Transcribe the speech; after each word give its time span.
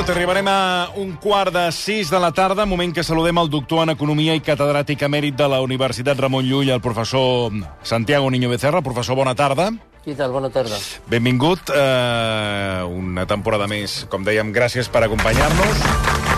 minut, 0.00 0.16
arribarem 0.16 0.48
a 0.48 0.88
un 0.96 1.12
quart 1.20 1.52
de 1.52 1.72
sis 1.72 2.08
de 2.10 2.18
la 2.18 2.30
tarda, 2.32 2.64
moment 2.64 2.92
que 2.94 3.04
saludem 3.04 3.36
el 3.36 3.50
doctor 3.50 3.82
en 3.84 3.92
Economia 3.92 4.32
i 4.32 4.40
catedràtic 4.40 5.02
emèrit 5.04 5.36
de 5.36 5.48
la 5.48 5.60
Universitat 5.60 6.18
Ramon 6.18 6.46
Llull, 6.46 6.70
el 6.70 6.80
professor 6.80 7.52
Santiago 7.82 8.30
Niño 8.30 8.48
Becerra. 8.48 8.80
Professor, 8.80 9.16
bona 9.16 9.34
tarda. 9.34 9.70
Què 10.04 10.16
tal? 10.16 10.32
Bona 10.32 10.48
tarda. 10.48 10.80
Benvingut. 11.10 11.68
Eh, 11.74 12.82
una 12.88 13.26
temporada 13.26 13.68
més, 13.68 14.06
com 14.08 14.24
dèiem, 14.24 14.54
gràcies 14.56 14.88
per 14.88 15.04
acompanyar-nos. 15.04 16.29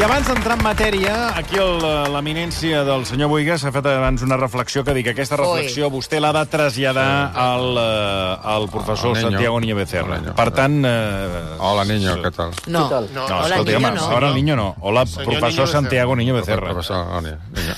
I 0.00 0.02
abans 0.06 0.24
d'entrar 0.30 0.54
en 0.56 0.62
matèria, 0.64 1.14
aquí 1.36 1.58
el- 1.60 1.82
l'eminència 2.14 2.84
del 2.88 3.02
senyor 3.04 3.28
Boigas 3.28 3.64
ha 3.68 3.72
fet 3.74 3.84
abans 3.84 4.22
una 4.24 4.38
reflexió 4.38 4.80
que 4.82 4.94
dic 4.96 5.04
que 5.04 5.10
aquesta 5.12 5.36
reflexió 5.36 5.90
vostè 5.92 6.16
l'ha 6.22 6.30
de 6.32 6.44
traslladar 6.48 7.32
al, 7.36 7.76
eh, 7.76 8.36
al 8.54 8.64
professor 8.70 9.12
niño. 9.14 9.28
Santiago 9.28 9.60
Niño 9.60 9.76
Becerra. 9.76 10.18
Niño. 10.18 10.34
Per 10.34 10.50
tant... 10.52 10.82
Eh, 10.86 11.56
Hola, 11.58 11.84
niño, 11.84 12.16
què 12.22 12.30
tal? 12.32 12.48
No, 12.68 12.86
Què 12.86 12.88
tal? 12.94 13.08
No, 13.12 13.26
Hola, 13.26 13.46
escolti, 13.48 13.72
niño, 13.74 13.88
home, 13.88 13.96
no. 13.96 14.06
ahora 14.06 14.28
el 14.28 14.34
niño 14.36 14.56
no. 14.56 14.76
Hola, 14.80 15.04
Senyor 15.04 15.24
professor 15.26 15.64
Niño. 15.66 15.72
Santiago 15.72 16.16
Niño 16.16 16.34
Becerra. 16.34 16.70
Professor, 16.70 17.06
oh, 17.12 17.20
niño, 17.20 17.38
niño. 17.54 17.74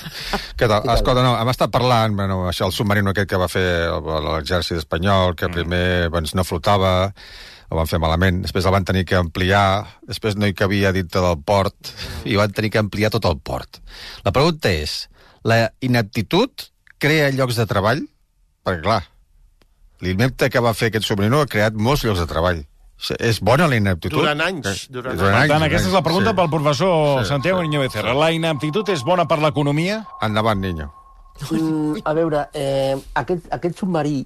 Què 0.55 0.67
tal? 0.69 0.95
Escolta, 0.95 1.23
no, 1.23 1.35
hem 1.41 1.49
estat 1.49 1.71
parlant, 1.71 2.15
bueno, 2.15 2.47
això, 2.47 2.67
el 2.67 2.71
submarino 2.71 3.09
aquest 3.11 3.29
que 3.29 3.35
va 3.35 3.49
fer 3.49 3.67
el- 3.89 4.23
l'exèrcit 4.31 4.77
espanyol, 4.77 5.35
que 5.35 5.49
primer 5.49 6.09
doncs, 6.09 6.35
no 6.35 6.45
flotava, 6.45 7.11
el 7.73 7.79
van 7.79 7.89
fer 7.89 7.99
malament, 8.01 8.41
després 8.45 8.65
el 8.69 8.75
van 8.75 8.85
tenir 8.85 9.01
que 9.09 9.17
ampliar, 9.17 9.63
després 10.07 10.35
no 10.37 10.45
hi 10.45 10.53
cabia 10.53 10.91
dintre 10.93 11.21
del 11.25 11.39
port, 11.41 11.89
i 12.29 12.37
van 12.37 12.53
tenir 12.53 12.69
que 12.73 12.81
ampliar 12.81 13.09
tot 13.13 13.25
el 13.25 13.39
port. 13.41 13.81
La 14.25 14.31
pregunta 14.35 14.69
és, 14.69 15.07
la 15.43 15.71
inaptitud 15.83 16.67
crea 17.01 17.31
llocs 17.33 17.57
de 17.59 17.65
treball? 17.67 18.05
Perquè, 18.63 18.83
clar, 18.85 19.01
l'inepte 20.05 20.49
que 20.53 20.61
va 20.63 20.75
fer 20.77 20.91
aquest 20.91 21.07
submarino 21.09 21.41
ha 21.41 21.49
creat 21.49 21.73
molts 21.75 22.05
llocs 22.05 22.21
de 22.21 22.29
treball. 22.29 22.61
És 23.19 23.41
bona 23.43 23.65
la 23.67 23.75
inaptitud? 23.75 24.19
Durant 24.21 24.39
anys, 24.45 24.67
Eh, 24.85 24.93
durant 24.93 25.17
Per 25.17 25.25
tant, 25.27 25.51
anys, 25.57 25.65
aquesta 25.65 25.89
és 25.89 25.93
la 25.97 26.03
pregunta 26.05 26.29
sí. 26.31 26.35
pel 26.37 26.49
professor 26.53 27.23
Sí, 27.23 27.27
Santiago 27.27 27.59
sí, 27.59 27.67
Niño 27.67 27.81
Becerra. 27.81 28.13
sí. 28.13 28.19
La 28.19 28.29
inaptitud 28.31 28.87
és 28.93 29.01
bona 29.03 29.25
per 29.27 29.39
l'economia? 29.43 30.05
Endavant, 30.21 30.61
niño. 30.61 30.91
Mm, 31.49 31.97
a 32.05 32.13
veure, 32.13 32.45
eh, 32.53 32.95
aquest, 33.15 33.49
aquest 33.51 33.79
submarí 33.81 34.21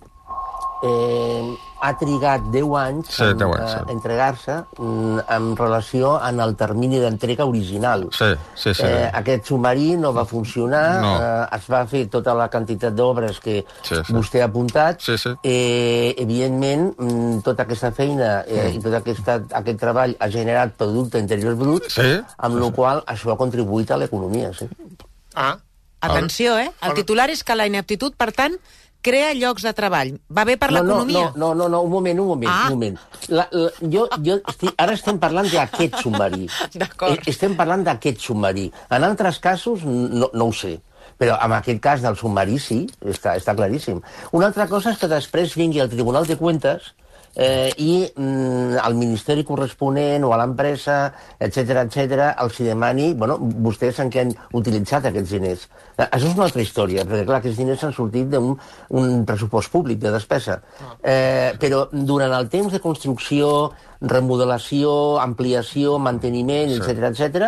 eh, 0.84 1.56
ha 1.82 1.92
trigat 1.98 2.42
10 2.54 2.76
anys 2.80 3.08
Sí, 3.16 3.24
en, 3.24 3.38
10 3.38 3.54
anys, 3.58 3.72
eh, 3.72 3.78
sí. 3.86 3.92
entregar-se 3.94 4.56
mm, 4.78 5.20
en 5.36 5.56
relació 5.58 6.14
en 6.28 6.40
el 6.40 6.56
termini 6.56 7.00
d'entrega 7.00 7.46
original. 7.46 8.08
Sí, 8.12 8.30
sí, 8.56 8.74
sí. 8.74 8.84
Eh, 8.86 9.10
aquest 9.14 9.46
submarí 9.52 9.96
no 9.98 10.14
va 10.14 10.26
funcionar, 10.26 11.02
No. 11.02 11.12
eh, 11.22 11.58
es 11.58 11.70
va 11.72 11.86
fer 11.88 12.08
tota 12.10 12.34
la 12.34 12.50
quantitat 12.50 12.94
d'obres 12.94 13.40
que 13.40 13.66
Sí, 13.84 13.96
sí. 13.96 14.14
vostè 14.14 14.42
ha 14.42 14.46
apuntat. 14.46 15.02
Sí, 15.02 15.18
sí. 15.18 15.30
Eh, 15.44 16.16
evidentment, 16.18 16.94
mm, 16.98 17.42
tota 17.44 17.64
aquesta 17.64 17.92
feina 17.92 18.44
eh, 18.48 18.72
i 18.76 18.80
tot 18.80 18.94
aquesta, 18.94 19.42
aquest 19.52 19.80
treball 19.80 20.16
ha 20.20 20.30
generat 20.30 20.74
producte 20.78 21.20
interior 21.20 21.56
brut, 21.56 21.84
Sí. 21.90 22.20
amb 22.38 22.60
la 22.60 22.72
qual 22.72 23.04
això 23.08 23.32
ha 23.34 23.38
contribuït 23.38 23.92
a 23.92 23.98
l'economia. 23.98 24.52
Sí. 24.54 24.68
Ah, 25.36 25.58
Atenció, 26.00 26.58
eh? 26.60 26.70
El 26.86 26.94
titular 26.94 27.30
és 27.34 27.44
que 27.44 27.56
la 27.56 27.66
ineptitud, 27.66 28.14
per 28.16 28.32
tant, 28.32 28.54
crea 29.08 29.32
llocs 29.40 29.64
de 29.68 29.74
treball. 29.78 30.14
Va 30.30 30.44
bé 30.48 30.58
per 30.62 30.70
l'economia? 30.76 31.32
No, 31.36 31.54
no, 31.54 31.64
no, 31.64 31.70
no, 31.78 31.82
un 31.88 31.94
moment, 31.96 32.20
un 32.26 32.28
moment, 32.34 32.52
Ah. 32.52 32.66
un 32.68 32.76
moment. 32.78 33.00
La, 33.30 33.48
la, 33.52 33.72
jo, 33.82 34.08
jo 34.26 34.38
estic, 34.52 34.74
ara 34.78 34.94
estem 35.00 35.20
parlant 35.24 35.48
d'aquest 35.52 35.98
submarí. 36.04 36.50
D'acord. 36.82 37.16
Eh, 37.18 37.32
Estem 37.34 37.56
parlant 37.60 37.84
d'aquest 37.88 38.20
submarí. 38.28 38.68
En 38.92 39.08
altres 39.08 39.40
casos, 39.44 39.84
no, 39.88 40.30
no 40.34 40.52
ho 40.52 40.54
sé. 40.54 40.78
Però 41.18 41.34
en 41.42 41.54
aquest 41.56 41.80
cas 41.82 42.04
del 42.04 42.14
submarí 42.20 42.60
sí, 42.62 42.84
està, 43.02 43.34
està 43.40 43.56
claríssim. 43.58 44.04
Una 44.38 44.52
altra 44.52 44.68
cosa 44.70 44.92
és 44.94 45.00
que 45.02 45.10
després 45.10 45.56
vingui 45.58 45.80
el 45.82 45.90
Tribunal 45.90 46.28
de 46.30 46.36
Cuentas 46.38 46.92
eh, 47.34 47.72
i 47.82 48.04
mm, 48.14 48.78
al 48.84 48.94
Ministeri 49.00 49.44
corresponent 49.48 50.28
o 50.28 50.34
a 50.36 50.38
l'empresa, 50.44 51.00
etc 51.40 51.82
etc, 51.88 52.28
els 52.38 52.60
hi 52.60 52.68
demani, 52.70 53.12
bueno, 53.18 53.40
vostès 53.40 53.98
en 54.04 54.12
què 54.14 54.28
han 54.28 54.36
utilitzat 54.62 55.10
aquests 55.10 55.34
diners. 55.34 55.66
Eh, 55.98 56.06
Això 56.12 56.28
és 56.30 56.36
una 56.38 56.46
altra 56.46 56.62
història, 56.62 57.04
perquè 57.06 57.26
clar, 57.26 57.40
aquests 57.42 57.58
diners 57.58 57.84
han 57.84 57.94
sortit 57.94 58.30
d'un 58.30 58.54
un 58.90 59.26
pressupost 59.26 59.72
públic 59.74 60.00
de 60.00 60.12
despesa. 60.14 60.60
Eh, 61.04 61.54
però 61.60 61.88
durant 61.92 62.32
el 62.38 62.50
temps 62.54 62.72
de 62.72 62.80
construcció, 62.80 63.72
remodelació, 64.00 65.18
ampliació, 65.24 65.98
manteniment, 66.00 66.70
etc 66.78 67.10
etc, 67.12 67.48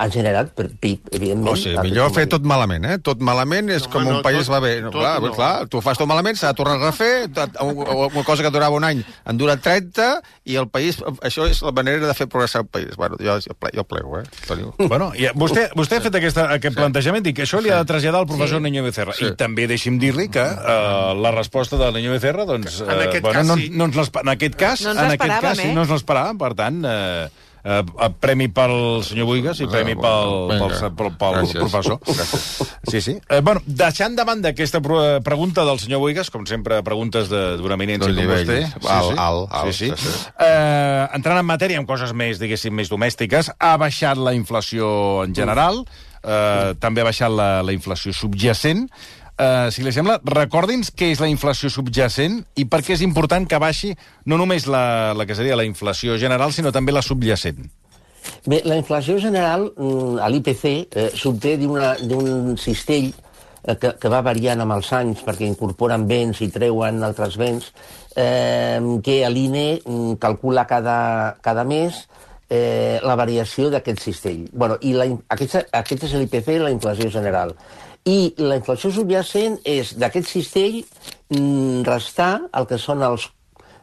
ha 0.00 0.06
generat 0.08 0.54
per 0.56 0.68
PIB, 0.80 1.10
evidentment. 1.12 1.52
O 1.52 1.56
sigui, 1.60 1.76
millor 1.84 2.08
fer 2.14 2.24
tot 2.32 2.46
malament, 2.48 2.86
eh? 2.88 2.94
Tot 3.04 3.20
malament 3.20 3.68
és 3.74 3.82
No, 3.84 3.90
com 3.92 4.06
no, 4.06 4.14
un 4.16 4.22
país 4.24 4.46
tot- 4.46 4.54
va 4.54 4.60
bé. 4.64 4.70
No, 4.80 4.88
tot 4.94 5.02
clar, 5.02 5.20
no. 5.20 5.32
clar, 5.36 5.66
tu 5.68 5.82
fas 5.84 5.98
tot 6.00 6.08
malament, 6.08 6.38
s'ha 6.40 6.54
de 6.54 6.56
tornar 6.56 6.78
a 6.78 6.86
refer, 6.86 7.28
una 7.60 8.24
cosa 8.24 8.42
que 8.42 8.50
durava 8.54 8.76
un 8.76 8.84
any 8.88 9.02
en 9.28 9.36
dura 9.36 9.58
30, 9.60 10.22
i 10.48 10.56
el 10.56 10.70
país, 10.72 11.02
això 11.20 11.44
és 11.50 11.60
la 11.66 11.72
manera 11.76 12.06
de 12.06 12.14
fer 12.16 12.28
progressar 12.32 12.62
el 12.62 12.68
país. 12.68 12.96
Bueno, 12.96 13.18
jo, 13.20 13.36
jo, 13.44 13.54
ple, 13.60 13.74
jo 13.76 13.84
plego, 13.84 14.20
eh? 14.20 14.24
Teniu. 14.48 14.72
Bueno, 14.88 15.10
ja, 15.18 15.34
vostè, 15.36 15.68
vostè 15.76 15.98
ha 16.00 16.06
fet 16.06 16.16
aquesta, 16.16 16.48
aquest 16.56 16.76
plantejament, 16.80 17.26
dic 17.28 17.36
que 17.36 17.44
això 17.44 17.60
li 17.60 17.68
ha 17.68 17.82
de 17.82 17.89
traslladar 17.90 18.22
al 18.22 18.30
professor 18.30 18.62
Sí. 18.62 18.68
Niño 18.68 18.86
Becerra. 18.86 19.12
Sí. 19.18 19.26
I 19.28 19.34
també 19.36 19.66
deixi'm 19.70 19.98
dir-li 20.00 20.28
que 20.32 20.46
uh, 20.46 21.12
la 21.18 21.34
resposta 21.34 21.76
del 21.82 21.94
Niño 21.98 22.14
Becerra, 22.16 22.46
doncs... 22.48 22.80
En 22.86 22.96
aquest 22.96 23.22
bueno, 23.26 23.38
cas, 23.42 23.46
no, 23.50 23.58
sí. 23.60 23.68
no 23.74 23.90
ens 23.90 23.98
l'esper- 24.00 24.22
en 24.24 24.34
aquest 24.38 24.54
cas, 24.56 24.82
No 24.86 24.94
ens 24.94 25.00
en 25.04 25.06
aquest 25.10 25.22
l'esperàvem, 25.28 25.48
cas, 25.50 25.58
sí, 25.64 25.68
eh? 25.68 25.74
no 25.76 25.86
ens 25.86 25.94
l'esperàvem, 25.98 26.38
per 26.46 26.54
tant... 26.58 26.84
Eh, 26.86 27.28
eh, 27.60 27.82
premi 28.24 28.46
pel 28.56 29.02
senyor 29.04 29.26
Buigas 29.28 29.58
i 29.60 29.66
premi 29.68 29.92
pel, 29.92 30.30
pel, 30.48 30.70
pel, 30.96 31.10
pel 31.20 31.34
Gràcies. 31.36 31.58
professor. 31.60 31.98
Gràcies. 32.06 32.70
Sí, 32.88 33.02
sí. 33.04 33.14
Eh, 33.28 33.42
bueno, 33.44 33.60
deixant 33.66 34.16
de 34.16 34.24
banda 34.24 34.54
aquesta 34.54 34.80
eh, 34.80 35.20
pregunta 35.22 35.66
del 35.68 35.76
senyor 35.82 36.00
Buigas, 36.00 36.30
com 36.32 36.46
sempre, 36.48 36.78
preguntes 36.86 37.28
de- 37.28 37.58
d'una 37.60 37.76
eminència 37.76 38.08
D'un 38.08 38.16
com 38.16 38.32
vostè. 38.32 38.62
alt, 38.88 39.12
alt, 39.20 39.52
alt, 39.52 39.74
sí, 39.76 39.90
sí. 39.90 39.92
sí, 39.94 40.08
sí. 40.08 40.30
Eh, 40.40 41.04
entrant 41.20 41.36
en 41.42 41.44
matèria 41.52 41.76
amb 41.82 41.88
coses 41.90 42.14
més, 42.16 42.40
diguéssim, 42.40 42.72
més 42.72 42.88
domèstiques, 42.88 43.52
ha 43.58 43.74
baixat 43.76 44.16
la 44.16 44.32
inflació 44.32 45.20
en 45.28 45.36
general, 45.36 45.84
eh, 46.22 46.74
també 46.80 47.02
ha 47.02 47.08
baixat 47.08 47.32
la, 47.32 47.50
la 47.66 47.74
inflació 47.74 48.12
subjacent. 48.16 48.86
Eh, 49.40 49.68
si 49.72 49.84
li 49.84 49.92
sembla, 49.94 50.18
recordi'ns 50.36 50.92
què 50.92 51.10
és 51.14 51.20
la 51.22 51.30
inflació 51.32 51.70
subjacent 51.72 52.42
i 52.60 52.66
per 52.68 52.82
què 52.84 52.96
és 52.96 53.04
important 53.06 53.46
que 53.48 53.60
baixi 53.62 53.94
no 54.28 54.36
només 54.40 54.68
la, 54.68 55.14
la 55.16 55.26
que 55.26 55.36
seria 55.38 55.56
la 55.56 55.64
inflació 55.64 56.18
general, 56.20 56.52
sinó 56.52 56.72
també 56.76 56.92
la 56.92 57.04
subjacent. 57.04 57.70
Bé, 58.44 58.60
la 58.68 58.76
inflació 58.76 59.16
general, 59.18 59.70
mm, 59.76 60.20
a 60.20 60.28
l'IPC, 60.28 60.64
eh, 60.92 61.08
s'obté 61.16 61.56
d'un 61.56 62.56
cistell 62.60 63.08
eh, 63.64 63.76
que, 63.80 63.94
que 63.96 64.12
va 64.12 64.20
variant 64.24 64.60
amb 64.60 64.76
els 64.76 64.92
anys 64.96 65.24
perquè 65.24 65.48
incorporen 65.48 66.06
béns 66.08 66.42
i 66.44 66.50
treuen 66.52 67.00
altres 67.04 67.38
béns, 67.40 67.72
eh, 68.16 68.80
que 69.04 69.22
l'INE 69.28 69.80
mm, 69.80 70.18
calcula 70.20 70.66
cada, 70.68 71.36
cada 71.40 71.64
mes 71.64 72.04
eh, 72.50 72.98
la 73.06 73.16
variació 73.16 73.70
d'aquest 73.70 74.02
cistell. 74.02 74.48
Bueno, 74.52 74.76
i 74.82 74.92
la, 74.92 75.06
in- 75.08 75.22
aquest, 75.30 75.70
aquest 75.70 76.08
és 76.08 76.16
l'IPC, 76.18 76.56
la 76.60 76.74
inflació 76.74 77.08
general. 77.14 77.54
I 78.04 78.34
la 78.40 78.58
inflació 78.58 78.90
subjacent 78.92 79.60
és 79.68 79.94
d'aquest 80.00 80.28
cistell 80.28 80.80
mm, 80.82 81.84
restar 81.86 82.32
el 82.56 82.66
que 82.66 82.80
són 82.80 83.04
els 83.06 83.28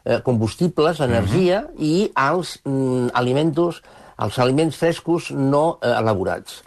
eh, 0.04 0.20
combustibles, 0.26 1.00
energia, 1.00 1.64
uh 1.64 1.70
-huh. 1.72 1.82
i 1.82 2.10
els 2.14 2.58
mm, 2.64 3.10
alimentos, 3.14 3.82
els 4.18 4.38
aliments 4.38 4.76
frescos 4.76 5.30
no 5.30 5.78
eh, 5.82 5.88
elaborats. 5.88 6.62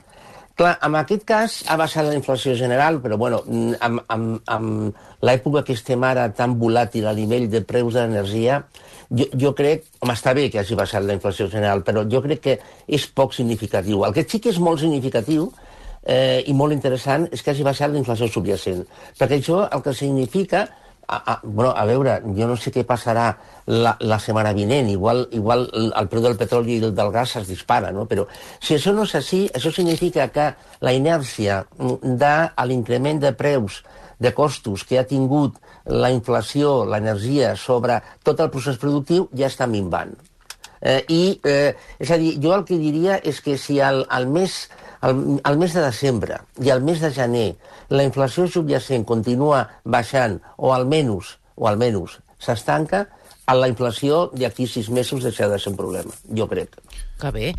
Clar, 0.56 0.78
en 0.84 0.96
aquest 0.96 1.24
cas 1.26 1.64
ha 1.68 1.78
baixat 1.78 2.06
la 2.06 2.16
inflació 2.16 2.56
general, 2.56 3.00
però 3.02 3.18
bueno, 3.18 3.44
mm, 3.46 3.74
amb, 3.80 4.02
amb, 4.08 4.42
amb 4.46 4.96
l'època 5.22 5.64
que 5.64 5.74
estem 5.74 6.04
ara 6.04 6.32
tan 6.34 6.60
volàtil 6.60 7.08
a 7.08 7.14
nivell 7.14 7.50
de 7.50 7.62
preus 7.62 7.94
d'energia, 7.94 8.66
jo, 9.12 9.28
jo 9.44 9.52
crec, 9.58 9.86
home, 10.00 10.16
està 10.16 10.34
bé 10.38 10.48
que 10.52 10.62
hagi 10.62 10.78
baixat 10.80 11.06
la 11.06 11.16
inflació 11.18 11.50
general, 11.52 11.84
però 11.88 12.04
jo 12.10 12.22
crec 12.24 12.42
que 12.46 12.58
és 12.88 13.08
poc 13.08 13.36
significatiu. 13.36 14.06
El 14.08 14.16
que 14.16 14.26
sí 14.28 14.40
que 14.40 14.52
és 14.54 14.60
molt 14.60 14.82
significatiu 14.82 15.50
eh, 16.04 16.42
i 16.48 16.54
molt 16.58 16.74
interessant 16.76 17.28
és 17.32 17.44
que 17.44 17.54
hagi 17.54 17.68
baixat 17.68 17.92
la 17.92 18.02
inflació 18.02 18.30
subjacent, 18.32 18.86
perquè 19.20 19.42
això 19.42 19.66
el 19.68 19.84
que 19.86 19.96
significa 19.98 20.68
a, 21.12 21.34
a, 21.34 21.40
bueno, 21.44 21.74
a 21.76 21.84
veure, 21.86 22.16
jo 22.38 22.48
no 22.48 22.56
sé 22.56 22.72
què 22.72 22.86
passarà 22.88 23.26
la, 23.68 23.98
la 24.00 24.18
setmana 24.24 24.54
vinent, 24.56 24.88
igual, 24.90 25.26
igual 25.36 25.66
el, 25.76 25.90
el 26.00 26.08
preu 26.12 26.24
del 26.24 26.38
petroli 26.40 26.78
i 26.78 26.86
el 26.88 26.96
del 26.96 27.12
gas 27.12 27.36
es 27.42 27.50
dispara, 27.52 27.92
no? 27.92 28.08
però 28.08 28.26
si 28.64 28.78
això 28.78 28.96
no 28.96 29.04
és 29.04 29.16
així, 29.20 29.42
això 29.52 29.74
significa 29.76 30.30
que 30.32 30.48
la 30.80 30.96
inèrcia 30.96 31.66
de 31.78 32.34
l'increment 32.72 33.20
de 33.20 33.36
preus 33.36 33.82
de 34.24 34.32
costos 34.38 34.86
que 34.88 35.02
ha 35.02 35.08
tingut 35.10 35.60
la 35.86 36.14
inflació, 36.16 36.86
l'energia, 36.88 37.56
sobre 37.60 38.00
tot 38.24 38.40
el 38.40 38.52
procés 38.54 38.80
productiu 38.80 39.28
ja 39.36 39.50
està 39.52 39.68
minvant. 39.68 40.14
Eh, 40.82 41.02
I, 41.14 41.24
eh, 41.46 41.76
és 42.00 42.10
a 42.10 42.18
dir, 42.18 42.38
jo 42.42 42.56
el 42.56 42.64
que 42.66 42.80
diria 42.80 43.20
és 43.20 43.42
que 43.44 43.58
si 43.60 43.82
al, 43.84 44.06
al 44.10 44.32
mes 44.32 44.64
al, 45.02 45.40
al 45.44 45.58
mes 45.58 45.74
de 45.74 45.82
desembre 45.82 46.42
i 46.62 46.70
al 46.70 46.82
mes 46.86 47.02
de 47.02 47.12
gener 47.14 47.56
la 47.90 48.04
inflació 48.08 48.48
subjacent 48.48 49.06
continua 49.06 49.68
baixant 49.84 50.40
o 50.58 50.74
almenys, 50.74 51.38
o 51.56 51.68
almenys 51.68 52.20
s'estanca, 52.42 53.08
la 53.52 53.68
inflació 53.68 54.30
d'aquí 54.32 54.68
sis 54.70 54.90
mesos 54.90 55.26
deixarà 55.26 55.50
de 55.52 55.60
ser 55.60 55.74
un 55.74 55.78
problema, 55.78 56.14
jo 56.32 56.48
crec. 56.48 56.78
Que 57.20 57.32
bé. 57.36 57.50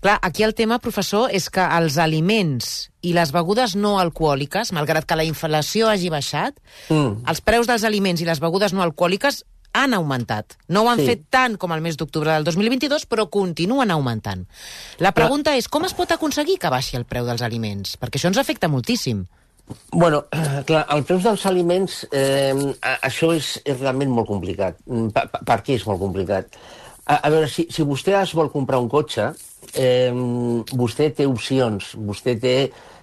Clar, 0.00 0.18
aquí 0.22 0.44
el 0.46 0.54
tema, 0.54 0.78
professor, 0.78 1.28
és 1.34 1.48
que 1.50 1.64
els 1.76 1.98
aliments 1.98 2.90
i 3.02 3.12
les 3.16 3.32
begudes 3.34 3.74
no 3.74 3.96
alcohòliques, 3.98 4.70
malgrat 4.76 5.08
que 5.08 5.18
la 5.18 5.26
inflació 5.26 5.88
hagi 5.90 6.10
baixat, 6.12 6.54
Mm. 6.88 7.24
els 7.26 7.40
preus 7.40 7.66
dels 7.66 7.84
aliments 7.84 8.20
i 8.20 8.24
les 8.24 8.40
begudes 8.40 8.72
no 8.72 8.82
alcohòliques 8.82 9.44
han 9.72 9.94
augmentat. 9.94 10.56
No 10.68 10.82
ho 10.82 10.90
han 10.90 10.98
Sí. 10.98 11.06
fet 11.06 11.22
tant 11.30 11.56
com 11.58 11.72
el 11.72 11.80
mes 11.80 11.96
d'octubre 11.96 12.32
del 12.32 12.44
2022, 12.44 13.06
però 13.08 13.28
continuen 13.30 13.90
augmentant. 13.90 14.46
La 14.98 15.12
pregunta 15.12 15.56
és, 15.56 15.68
com 15.68 15.84
es 15.84 15.94
pot 15.94 16.10
aconseguir 16.10 16.58
que 16.58 16.68
baixi 16.70 16.96
el 16.96 17.04
preu 17.04 17.24
dels 17.26 17.42
aliments? 17.42 17.96
Perquè 17.98 18.18
això 18.18 18.26
ens 18.28 18.38
afecta 18.38 18.68
moltíssim. 18.68 19.26
Bueno, 19.92 20.24
clar, 20.66 20.86
el 20.90 21.04
preu 21.04 21.20
dels 21.22 21.46
aliments, 21.46 22.06
eh, 22.10 22.54
això 23.02 23.32
és, 23.36 23.60
és 23.64 23.78
realment 23.78 24.10
molt 24.10 24.26
complicat. 24.26 24.76
Mm, 24.86 25.08
Per, 25.14 25.28
per, 25.30 25.44
per 25.46 25.62
què 25.62 25.76
és 25.78 25.86
molt 25.86 26.00
complicat? 26.00 26.46
A, 27.10 27.16
a 27.26 27.30
veure, 27.32 27.48
si, 27.50 27.66
si 27.74 27.82
vostè 27.82 28.14
es 28.20 28.32
vol 28.38 28.52
comprar 28.52 28.78
un 28.78 28.88
cotxe, 28.90 29.32
eh, 29.74 30.12
vostè 30.78 31.10
té 31.16 31.26
opcions, 31.26 31.94
vostè 32.06 32.36
té 32.38 32.54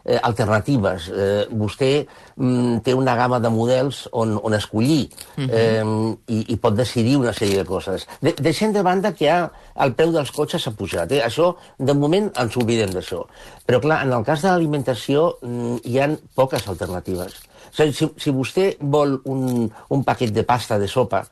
eh, 0.08 0.20
alternatives, 0.22 1.10
eh, 1.12 1.42
vostè 1.52 1.90
mm, 2.06 2.78
té 2.86 2.96
una 2.96 3.18
gamma 3.20 3.42
de 3.44 3.52
models 3.52 4.06
on, 4.16 4.38
on 4.40 4.56
escollir 4.56 5.10
eh, 5.44 5.84
i, 5.84 6.40
i 6.54 6.58
pot 6.62 6.78
decidir 6.78 7.18
una 7.20 7.34
sèrie 7.36 7.60
de 7.60 7.68
coses. 7.68 8.08
De, 8.24 8.32
deixem 8.40 8.72
de 8.76 8.84
banda 8.86 9.12
que 9.18 9.28
ha, 9.32 9.42
el 9.84 9.92
preu 9.98 10.14
dels 10.16 10.32
cotxes 10.32 10.64
s'ha 10.64 10.76
pujat. 10.78 11.12
Eh? 11.12 11.20
Això, 11.26 11.52
de 11.78 11.96
moment, 11.98 12.32
ens 12.40 12.56
oblidem 12.62 12.94
d'això. 12.96 13.26
Però, 13.68 13.82
clar, 13.84 14.06
en 14.08 14.16
el 14.16 14.24
cas 14.28 14.46
de 14.46 14.54
l'alimentació 14.54 15.34
mm, 15.42 15.82
hi 15.84 16.00
han 16.04 16.16
poques 16.38 16.68
alternatives. 16.72 17.42
A 17.76 17.84
dir, 17.84 17.92
si, 17.94 18.08
si 18.16 18.32
vostè 18.32 18.70
vol 18.80 19.20
un, 19.28 19.68
un 19.68 20.08
paquet 20.08 20.32
de 20.32 20.48
pasta 20.48 20.80
de 20.80 20.88
sopa, 20.88 21.26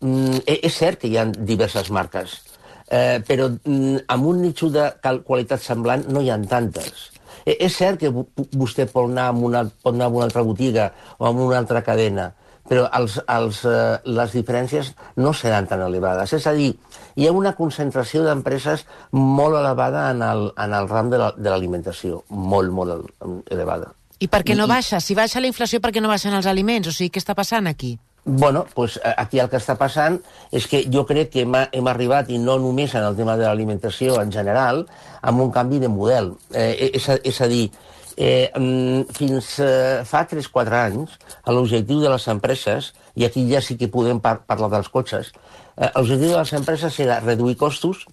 mm, 0.00 0.42
e- 0.46 0.60
és 0.62 0.74
cert 0.76 1.00
que 1.00 1.08
hi 1.08 1.16
ha 1.18 1.24
diverses 1.26 1.90
marques, 1.90 2.40
eh, 2.88 3.20
però 3.26 3.48
mm, 3.64 4.04
amb 4.08 4.26
un 4.26 4.42
nitxo 4.42 4.70
de 4.70 4.90
qualitat 5.24 5.60
semblant 5.60 6.06
no 6.08 6.20
hi 6.22 6.30
ha 6.30 6.38
tantes. 6.48 7.10
Eh, 7.44 7.56
és 7.60 7.76
cert 7.76 7.98
que 8.00 8.08
vo- 8.10 8.26
vostè 8.56 8.86
pot 8.90 9.10
anar, 9.10 9.28
a 9.28 9.32
una, 9.32 9.64
pot 9.82 9.94
anar 9.94 10.06
a 10.06 10.08
una 10.08 10.24
altra 10.24 10.42
botiga 10.42 10.92
o 11.18 11.26
a 11.26 11.30
una 11.30 11.58
altra 11.58 11.82
cadena, 11.82 12.32
però 12.66 12.88
els, 12.98 13.20
els, 13.28 13.60
eh, 13.64 13.98
les 14.04 14.32
diferències 14.34 14.92
no 15.16 15.32
seran 15.32 15.68
tan 15.70 15.80
elevades. 15.82 16.32
És 16.32 16.46
a 16.46 16.52
dir, 16.52 16.72
hi 17.14 17.26
ha 17.28 17.32
una 17.32 17.54
concentració 17.54 18.24
d'empreses 18.24 18.84
molt 19.12 19.54
elevada 19.60 20.10
en 20.10 20.22
el, 20.22 20.48
en 20.58 20.74
el 20.74 20.88
ram 20.88 21.10
de 21.10 21.18
la- 21.18 21.34
l'alimentació, 21.38 22.24
molt, 22.28 22.70
molt 22.70 22.96
el- 23.22 23.42
elevada. 23.50 23.92
I 24.18 24.26
per 24.28 24.42
què 24.42 24.56
no 24.56 24.66
baixa? 24.66 24.98
Si 25.00 25.14
baixa 25.14 25.40
la 25.40 25.46
inflació, 25.46 25.78
per 25.80 25.92
què 25.92 26.00
no 26.00 26.08
baixen 26.08 26.32
els 26.34 26.46
aliments? 26.46 26.88
O 26.88 26.92
sigui, 26.92 27.10
què 27.10 27.20
està 27.22 27.34
passant 27.36 27.66
aquí? 27.68 27.98
Bueno, 28.28 28.66
pues 28.74 28.96
eh, 29.04 29.14
aquí 29.16 29.38
el 29.38 29.46
que 29.46 29.60
està 29.60 29.76
passant 29.78 30.16
és 30.50 30.64
que 30.66 30.80
jo 30.90 31.04
crec 31.06 31.28
que 31.30 31.44
hem, 31.44 31.52
hem 31.78 31.86
arribat, 31.86 32.32
i 32.34 32.40
no 32.42 32.56
només 32.58 32.96
en 32.98 33.04
el 33.06 33.14
tema 33.14 33.36
de 33.38 33.44
l'alimentació 33.46 34.16
en 34.18 34.32
general, 34.34 34.82
amb 35.22 35.44
un 35.44 35.52
canvi 35.54 35.78
de 35.78 35.86
model. 35.86 36.32
Eh, 36.50 36.90
és, 36.98 37.06
a, 37.06 37.20
és 37.22 37.38
a 37.38 37.46
dir, 37.46 37.68
eh, 38.16 38.50
mm, 38.50 39.14
fins 39.14 39.52
eh, 39.62 40.02
fa 40.10 40.24
3-4 40.26 40.74
anys, 40.80 41.14
l'objectiu 41.46 42.02
de 42.02 42.10
les 42.10 42.26
empreses, 42.34 42.90
i 43.14 43.28
aquí 43.28 43.46
ja 43.46 43.62
sí 43.62 43.78
que 43.78 43.92
podem 43.94 44.18
par 44.18 44.40
parlar 44.50 44.72
dels 44.74 44.90
cotxes, 44.90 45.30
eh, 45.76 45.92
l'objectiu 45.94 46.34
de 46.34 46.40
les 46.40 46.54
empreses 46.58 46.98
era 47.06 47.20
reduir 47.22 47.54
costos, 47.62 48.08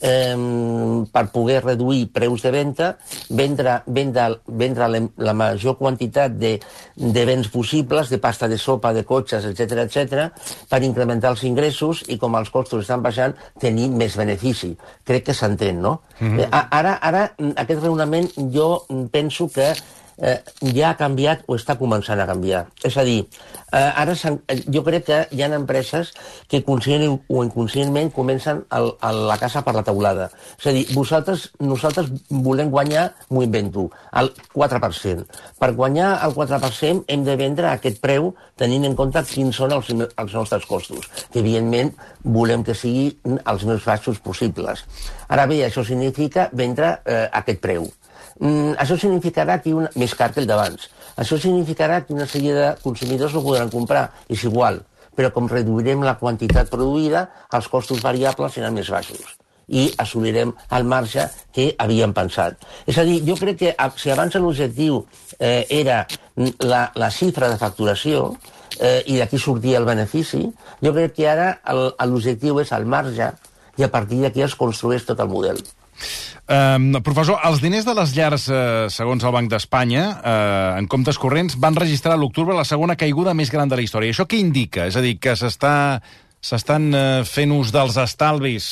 eh, 0.00 1.04
per 1.12 1.24
poder 1.32 1.60
reduir 1.64 2.10
preus 2.12 2.42
de 2.42 2.50
venda, 2.54 2.90
vendre, 3.28 3.80
vendre, 3.86 4.26
vendre 4.46 4.88
la, 4.88 5.02
la 5.16 5.34
major 5.34 5.76
quantitat 5.78 6.36
de, 6.40 6.56
de 6.96 7.24
béns 7.26 7.50
possibles, 7.52 8.10
de 8.10 8.18
pasta 8.18 8.48
de 8.48 8.58
sopa, 8.58 8.92
de 8.96 9.04
cotxes, 9.04 9.46
etc 9.50 9.84
etc, 9.86 10.26
per 10.70 10.82
incrementar 10.86 11.34
els 11.34 11.44
ingressos 11.48 12.04
i 12.08 12.18
com 12.18 12.36
els 12.38 12.50
costos 12.50 12.84
estan 12.84 13.02
baixant, 13.02 13.36
tenir 13.60 13.90
més 13.90 14.16
benefici. 14.16 14.74
Crec 15.04 15.30
que 15.30 15.34
s'entén, 15.34 15.80
no? 15.80 16.00
Mm 16.18 16.36
-hmm. 16.36 16.48
Ara, 16.50 16.98
ara, 17.00 17.32
aquest 17.56 17.82
raonament 17.82 18.30
jo 18.52 18.86
penso 19.10 19.48
que 19.48 19.74
eh, 20.20 20.38
ja 20.76 20.90
ha 20.90 20.98
canviat 20.98 21.44
o 21.48 21.56
està 21.58 21.76
començant 21.80 22.20
a 22.20 22.26
canviar. 22.28 22.64
És 22.84 22.96
a 23.00 23.04
dir, 23.06 23.24
eh, 23.72 23.78
ara 23.80 24.14
eh, 24.14 24.58
jo 24.68 24.84
crec 24.86 25.06
que 25.08 25.20
hi 25.32 25.42
ha 25.42 25.50
empreses 25.56 26.12
que 26.48 26.62
conscient 26.64 27.06
o 27.10 27.44
inconscientment 27.44 28.12
comencen 28.12 28.64
el, 28.76 28.92
el, 29.08 29.22
la 29.30 29.38
casa 29.40 29.64
per 29.66 29.74
la 29.74 29.84
teulada. 29.86 30.30
És 30.58 30.66
a 30.66 30.74
dir, 30.76 30.86
vosaltres, 30.94 31.48
nosaltres 31.60 32.10
volem 32.30 32.70
guanyar, 32.70 33.10
m'ho 33.30 33.44
invento, 33.46 33.88
el 34.12 34.32
4%. 34.54 35.26
Per 35.60 35.72
guanyar 35.74 36.12
el 36.26 36.36
4% 36.36 37.04
hem 37.08 37.24
de 37.24 37.36
vendre 37.40 37.68
a 37.68 37.76
aquest 37.78 38.00
preu 38.02 38.34
tenint 38.60 38.84
en 38.84 38.96
compte 38.96 39.22
quins 39.30 39.56
són 39.56 39.72
els, 39.72 39.88
els 39.90 40.34
nostres 40.36 40.66
costos, 40.68 41.08
que 41.32 41.40
evidentment 41.40 41.94
volem 42.24 42.64
que 42.66 42.76
siguin 42.76 43.40
els 43.48 43.64
més 43.68 43.86
baixos 43.86 44.20
possibles. 44.20 44.84
Ara 45.30 45.46
bé, 45.48 45.62
això 45.64 45.84
significa 45.86 46.50
vendre 46.52 46.98
eh, 47.06 47.26
aquest 47.40 47.64
preu. 47.64 47.88
Mm, 48.40 48.72
això 48.80 48.96
significarà 48.96 49.58
que 49.60 49.74
una, 49.76 49.90
més 50.00 50.14
car 50.16 50.30
que 50.32 50.40
el 50.40 50.48
d'abans. 50.48 50.88
Això 51.20 51.36
significarà 51.40 52.00
que 52.06 52.16
una 52.16 52.26
sèrie 52.26 52.54
de 52.56 52.70
consumidors 52.82 53.36
no 53.36 53.44
podran 53.44 53.72
comprar, 53.72 54.06
és 54.32 54.44
igual, 54.48 54.80
però 55.16 55.28
com 55.34 55.50
reduirem 55.50 56.00
la 56.06 56.16
quantitat 56.16 56.72
produïda, 56.72 57.26
els 57.52 57.68
costos 57.68 58.00
variables 58.00 58.56
seran 58.56 58.74
més 58.74 58.88
baixos 58.88 59.36
i 59.70 59.84
assolirem 60.02 60.50
el 60.76 60.86
marge 60.90 61.28
que 61.54 61.68
havíem 61.78 62.10
pensat. 62.14 62.56
És 62.90 62.98
a 62.98 63.04
dir, 63.06 63.20
jo 63.26 63.36
crec 63.38 63.60
que 63.60 63.74
si 64.02 64.10
abans 64.10 64.34
l'objectiu 64.34 65.04
eh, 65.38 65.66
era 65.70 66.02
mm, 66.34 66.66
la, 66.66 66.88
la 66.98 67.10
xifra 67.14 67.48
de 67.52 67.58
facturació 67.60 68.32
eh, 68.80 69.04
i 69.06 69.20
d'aquí 69.20 69.38
sortia 69.38 69.78
el 69.78 69.86
benefici, 69.86 70.42
jo 70.82 70.94
crec 70.96 71.14
que 71.20 71.28
ara 71.30 71.52
l'objectiu 72.02 72.58
és 72.64 72.74
el 72.74 72.88
marge 72.90 73.30
i 73.78 73.86
a 73.86 73.92
partir 73.92 74.24
d'aquí 74.24 74.42
es 74.42 74.58
construeix 74.58 75.06
tot 75.06 75.22
el 75.22 75.30
model. 75.30 75.62
Um, 76.50 76.96
professor, 77.06 77.38
els 77.46 77.60
diners 77.62 77.86
de 77.86 77.94
les 77.94 78.12
llars, 78.16 78.48
eh, 78.50 78.88
segons 78.90 79.22
el 79.22 79.34
Banc 79.36 79.50
d'Espanya, 79.52 80.04
eh, 80.18 80.78
en 80.80 80.88
comptes 80.90 81.18
corrents, 81.18 81.54
van 81.62 81.78
registrar 81.78 82.16
a 82.16 82.20
l'octubre 82.20 82.56
la 82.56 82.66
segona 82.66 82.96
caiguda 82.98 83.36
més 83.38 83.52
gran 83.54 83.70
de 83.70 83.78
la 83.78 83.84
història. 83.86 84.10
Això 84.10 84.26
què 84.26 84.40
indica? 84.40 84.88
És 84.90 84.96
a 84.98 85.04
dir, 85.04 85.18
que 85.22 85.36
s'estan 85.38 86.88
eh, 86.90 87.22
fent 87.24 87.54
ús 87.54 87.70
dels 87.70 88.00
estalvis 88.02 88.70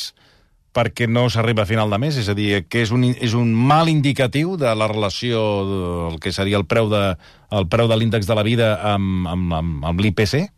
perquè 0.74 1.08
no 1.08 1.28
s'arriba 1.30 1.62
a 1.62 1.70
final 1.70 1.90
de 1.90 1.98
mes? 2.02 2.18
És 2.18 2.28
a 2.28 2.34
dir, 2.34 2.64
que 2.68 2.82
és 2.82 2.90
un, 2.90 3.04
és 3.04 3.34
un 3.34 3.54
mal 3.54 3.88
indicatiu 3.88 4.56
de 4.58 4.74
la 4.74 4.88
relació 4.90 5.40
del 5.70 6.20
que 6.22 6.34
seria 6.34 6.58
el 6.58 6.66
preu 6.66 6.90
de, 6.90 7.16
el 7.50 7.70
preu 7.70 7.88
de 7.88 7.96
l'índex 7.96 8.26
de 8.26 8.36
la 8.38 8.46
vida 8.46 8.74
amb, 8.94 9.26
amb, 9.30 9.54
amb, 9.54 9.84
amb 9.92 10.02
l'IPC? 10.02 10.48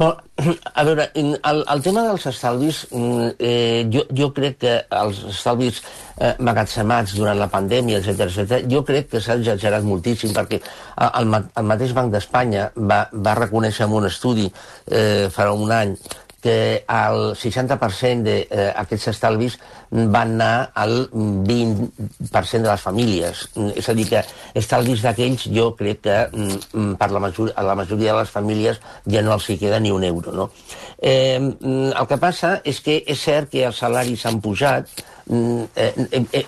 Però, 0.00 0.14
a 0.80 0.84
veure, 0.88 1.10
el, 1.20 1.58
el 1.74 1.82
tema 1.84 2.06
dels 2.06 2.22
estalvis, 2.30 2.86
mm, 2.88 3.26
eh, 3.36 3.82
jo, 3.92 4.06
jo 4.16 4.30
crec 4.32 4.56
que 4.62 4.72
els 4.96 5.18
estalvis 5.28 5.82
eh, 6.16 6.30
magatzemats 6.40 7.12
durant 7.18 7.36
la 7.36 7.50
pandèmia, 7.52 7.98
etc 8.00 8.24
etc, 8.30 8.64
jo 8.70 8.80
crec 8.88 9.10
que 9.12 9.20
s'ha 9.20 9.36
exagerat 9.36 9.84
moltíssim 9.84 10.32
perquè 10.36 10.62
el, 11.10 11.28
ma- 11.28 11.42
el 11.60 11.68
mateix 11.68 11.92
Banc 11.96 12.14
d'Espanya 12.16 12.70
va, 12.80 13.02
va 13.12 13.36
reconèixer 13.42 13.84
en 13.84 13.98
un 14.00 14.08
estudi 14.08 14.48
eh, 14.48 15.28
farà 15.34 15.52
un 15.52 15.76
any 15.82 15.92
que 16.40 16.84
el 16.88 17.34
60% 17.36 18.24
d'aquests 18.24 19.10
estalvis 19.12 19.58
van 19.90 20.36
anar 20.38 20.70
al 20.74 21.10
20% 21.12 22.62
de 22.62 22.70
les 22.70 22.80
famílies. 22.80 23.48
Mm, 23.54 23.72
És 23.76 23.88
a 23.88 23.94
dir, 23.94 24.06
que 24.08 24.22
estalvis 24.54 25.02
d'aquells 25.02 25.48
jo 25.50 25.70
crec 25.76 26.02
que 26.06 26.18
mm, 26.30 26.94
per 27.00 27.10
la 27.10 27.20
majoria, 27.20 27.54
a 27.56 27.66
la 27.66 27.74
majoria 27.74 28.12
de 28.12 28.18
les 28.20 28.30
famílies 28.30 28.80
ja 29.06 29.22
no 29.22 29.34
els 29.34 29.48
hi 29.50 29.58
queda 29.58 29.80
ni 29.80 29.90
un 29.90 30.04
euro. 30.04 30.32
No? 30.32 30.50
Eh, 30.98 31.38
mm, 31.38 31.92
el 31.92 32.06
que 32.06 32.20
passa 32.22 32.60
és 32.64 32.80
que 32.80 33.00
és 33.06 33.18
cert 33.18 33.50
que 33.50 33.66
els 33.66 33.80
salaris 33.82 34.24
han 34.26 34.40
pujat, 34.40 34.88
mm, 35.26 35.64
eh, 35.74 35.92
eh, 36.12 36.24
eh, 36.32 36.46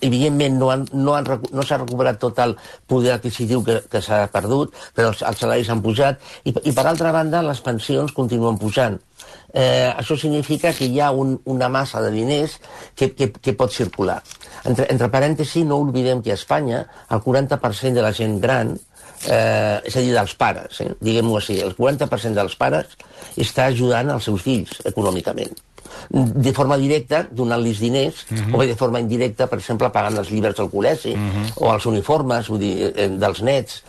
evidentment 0.00 0.58
no, 0.58 0.70
han, 0.70 0.86
no, 0.92 1.14
han, 1.14 1.28
no 1.52 1.62
s'ha 1.62 1.78
recuperat 1.78 2.18
tot 2.18 2.38
el 2.42 2.56
poder 2.86 3.14
adquisitiu 3.14 3.62
que, 3.64 3.80
que 3.90 4.02
s'ha 4.02 4.26
perdut, 4.32 4.74
però 4.94 5.14
els, 5.14 5.22
els 5.22 5.38
salaris 5.38 5.70
han 5.70 5.82
pujat, 5.84 6.18
i, 6.44 6.54
i 6.64 6.72
per 6.72 6.86
altra 6.86 7.12
banda 7.12 7.44
les 7.46 7.62
pensions 7.62 8.12
continuen 8.16 8.58
pujant. 8.58 8.98
Eh, 9.52 9.90
això 9.96 10.16
significa 10.18 10.72
que 10.76 10.86
hi 10.86 11.00
ha 11.00 11.10
un, 11.10 11.34
una 11.50 11.68
massa 11.68 12.02
de 12.04 12.12
diners 12.14 12.58
que, 12.94 13.12
que, 13.14 13.30
que 13.32 13.54
pot 13.58 13.74
circular. 13.74 14.20
Entre, 14.64 14.86
entre 14.92 15.10
parèntesis, 15.10 15.66
no 15.66 15.80
oblidem 15.82 16.22
que 16.22 16.34
a 16.34 16.38
Espanya 16.38 16.84
el 17.10 17.24
40% 17.24 17.98
de 17.98 18.04
la 18.04 18.12
gent 18.14 18.38
gran, 18.42 18.76
eh, 19.26 19.80
és 19.84 19.96
a 19.96 20.04
dir, 20.04 20.14
dels 20.14 20.36
pares, 20.38 20.82
eh, 20.84 20.92
diguem-ho 21.00 21.40
així, 21.40 21.58
el 21.64 21.74
40% 21.78 22.38
dels 22.38 22.54
pares 22.60 22.94
està 23.36 23.66
ajudant 23.70 24.14
els 24.14 24.30
seus 24.30 24.46
fills 24.46 24.78
econòmicament 24.86 25.58
de 26.10 26.52
forma 26.52 26.76
directa, 26.78 27.26
donant-los 27.30 27.78
diners, 27.78 28.26
uh 28.30 28.36
-huh. 28.36 28.54
o 28.54 28.58
bé 28.58 28.66
de 28.66 28.76
forma 28.76 29.00
indirecta, 29.00 29.46
per 29.46 29.58
exemple, 29.58 29.90
pagant 29.90 30.16
els 30.18 30.30
llibres 30.30 30.56
del 30.56 30.70
col·legi, 30.70 31.14
uh 31.14 31.18
-huh. 31.18 31.52
o 31.56 31.72
els 31.74 31.86
uniformes 31.86 32.48
vull 32.48 32.58
dir, 32.58 32.92
eh, 32.96 33.08
dels 33.08 33.40
nets, 33.42 33.82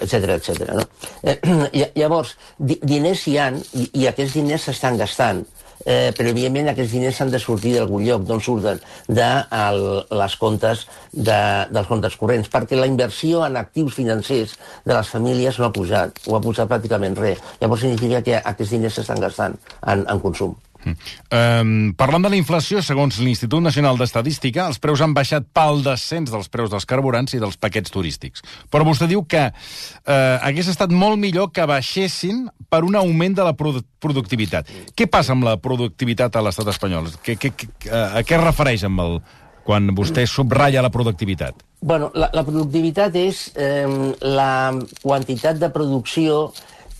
etc 0.00 0.28
etc. 0.38 0.74
no? 0.74 0.82
Eh, 1.22 1.38
lla- 1.72 1.92
llavors, 1.94 2.36
di 2.58 2.78
diners 2.82 3.26
hi 3.26 3.38
han, 3.38 3.62
i, 3.72 3.90
i 3.92 4.06
aquests 4.06 4.34
diners 4.34 4.62
s'estan 4.62 4.96
gastant, 4.96 5.44
eh, 5.84 6.12
però 6.16 6.30
evidentment 6.32 6.70
aquests 6.72 6.92
diners 6.96 7.20
han 7.20 7.30
de 7.32 7.40
sortir 7.42 7.74
d'algun 7.76 8.04
lloc, 8.06 8.24
d'on 8.28 8.42
surten? 8.42 8.80
De 9.06 9.28
el, 9.58 9.80
les 10.20 10.36
comptes 10.40 10.86
de, 11.12 11.38
dels 11.70 11.90
comptes 11.90 12.16
corrents, 12.20 12.50
perquè 12.52 12.78
la 12.78 12.88
inversió 12.90 13.44
en 13.46 13.58
actius 13.60 13.96
financers 14.00 14.56
de 14.84 14.94
les 14.94 15.14
famílies 15.16 15.58
no 15.60 15.68
ha 15.68 15.72
pujat, 15.74 16.22
o 16.26 16.36
ha 16.36 16.42
pujat 16.44 16.70
pràcticament 16.70 17.18
res. 17.20 17.42
Llavors 17.60 17.84
significa 17.86 18.22
que 18.24 18.40
aquests 18.40 18.76
diners 18.76 19.00
s'estan 19.00 19.20
gastant 19.24 19.58
en, 19.82 20.06
en 20.08 20.22
consum. 20.24 20.56
Um, 20.84 21.92
parlant 21.98 22.24
de 22.26 22.32
la 22.32 22.38
inflació, 22.38 22.82
segons 22.84 23.18
l'Institut 23.22 23.62
Nacional 23.64 23.98
d'Estadística, 24.00 24.66
els 24.68 24.80
preus 24.82 25.02
han 25.04 25.14
baixat 25.16 25.46
pel 25.56 25.82
descens 25.86 26.32
dels 26.32 26.50
preus 26.52 26.72
dels 26.72 26.86
carburants 26.88 27.36
i 27.36 27.42
dels 27.42 27.56
paquets 27.60 27.94
turístics. 27.94 28.44
Però 28.72 28.86
vostè 28.86 29.08
diu 29.10 29.24
que 29.28 29.46
uh, 29.48 30.36
hagués 30.44 30.68
estat 30.72 30.92
molt 30.92 31.20
millor 31.20 31.50
que 31.54 31.66
baixessin 31.68 32.44
per 32.70 32.84
un 32.84 32.98
augment 33.00 33.38
de 33.38 33.46
la 33.46 33.54
produ 33.56 33.84
productivitat. 34.04 34.68
Què 34.92 35.06
passa 35.08 35.32
amb 35.32 35.46
la 35.46 35.54
productivitat 35.56 36.36
a 36.36 36.42
l'estat 36.44 36.68
espanyol? 36.68 37.08
Que, 37.24 37.38
que, 37.40 37.54
que, 37.56 37.70
a 37.88 38.20
què 38.20 38.36
es 38.36 38.42
refereix 38.42 38.84
amb 38.84 39.00
el, 39.00 39.14
quan 39.64 39.88
vostè 39.96 40.26
subratlla 40.28 40.84
la 40.84 40.92
productivitat? 40.92 41.64
Bueno, 41.84 42.10
la, 42.16 42.30
la 42.36 42.44
productivitat 42.44 43.16
és 43.20 43.46
eh, 43.60 43.88
la 44.20 44.72
quantitat 45.02 45.58
de 45.60 45.68
producció 45.72 46.50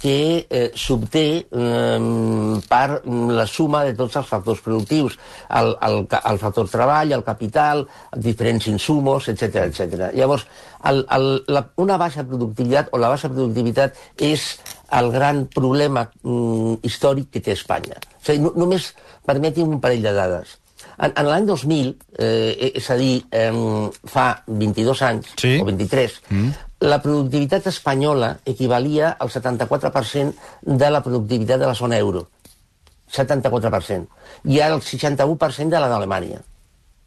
que 0.04 0.46
eh, 0.50 0.70
s'obté 0.76 1.46
eh, 1.48 2.60
per 2.68 2.88
la 3.08 3.46
suma 3.48 3.86
de 3.86 3.94
tots 3.96 4.18
els 4.20 4.26
factors 4.28 4.58
productius, 4.60 5.14
el, 5.48 5.70
el, 5.86 6.02
el 6.04 6.40
factor 6.42 6.68
treball, 6.68 7.14
el 7.16 7.24
capital, 7.24 7.86
diferents 8.26 8.68
insumos, 8.68 9.30
etc 9.32 9.62
etc. 9.62 10.10
Llavors, 10.12 10.44
el, 10.90 11.06
el, 11.16 11.30
la, 11.48 11.62
una 11.80 11.96
baixa 11.96 12.26
productivitat 12.28 12.92
o 12.92 13.00
la 13.00 13.14
baixa 13.14 13.30
productivitat 13.32 13.96
és 14.28 14.44
el 14.92 15.08
gran 15.14 15.46
problema 15.54 16.04
mm, 16.20 16.84
històric 16.84 17.32
que 17.32 17.40
té 17.48 17.56
Espanya. 17.56 17.96
O 17.96 18.20
sigui, 18.28 18.44
no, 18.44 18.52
només 18.60 18.90
permeti'm 19.24 19.72
un 19.78 19.80
parell 19.80 20.04
de 20.04 20.12
dades. 20.20 20.58
En, 20.98 21.16
en 21.16 21.30
l'any 21.30 21.48
2000, 21.48 21.96
eh, 22.20 22.70
és 22.76 22.92
a 22.92 23.00
dir, 23.00 23.16
eh, 23.32 23.48
fa 24.04 24.28
22 24.52 25.02
anys, 25.08 25.32
sí. 25.40 25.56
o 25.64 25.72
23, 25.72 26.20
mm 26.28 26.62
la 26.84 27.00
productivitat 27.00 27.66
espanyola 27.70 28.34
equivalia 28.44 29.14
al 29.18 29.30
74% 29.32 30.34
de 30.60 30.90
la 30.90 31.00
productivitat 31.02 31.60
de 31.60 31.66
la 31.66 31.74
zona 31.74 31.96
euro. 31.98 32.28
74%. 33.10 34.06
I 34.44 34.60
al 34.60 34.80
61% 34.82 35.68
de 35.70 35.80
la 35.80 35.88
d'Alemanya. 35.88 36.42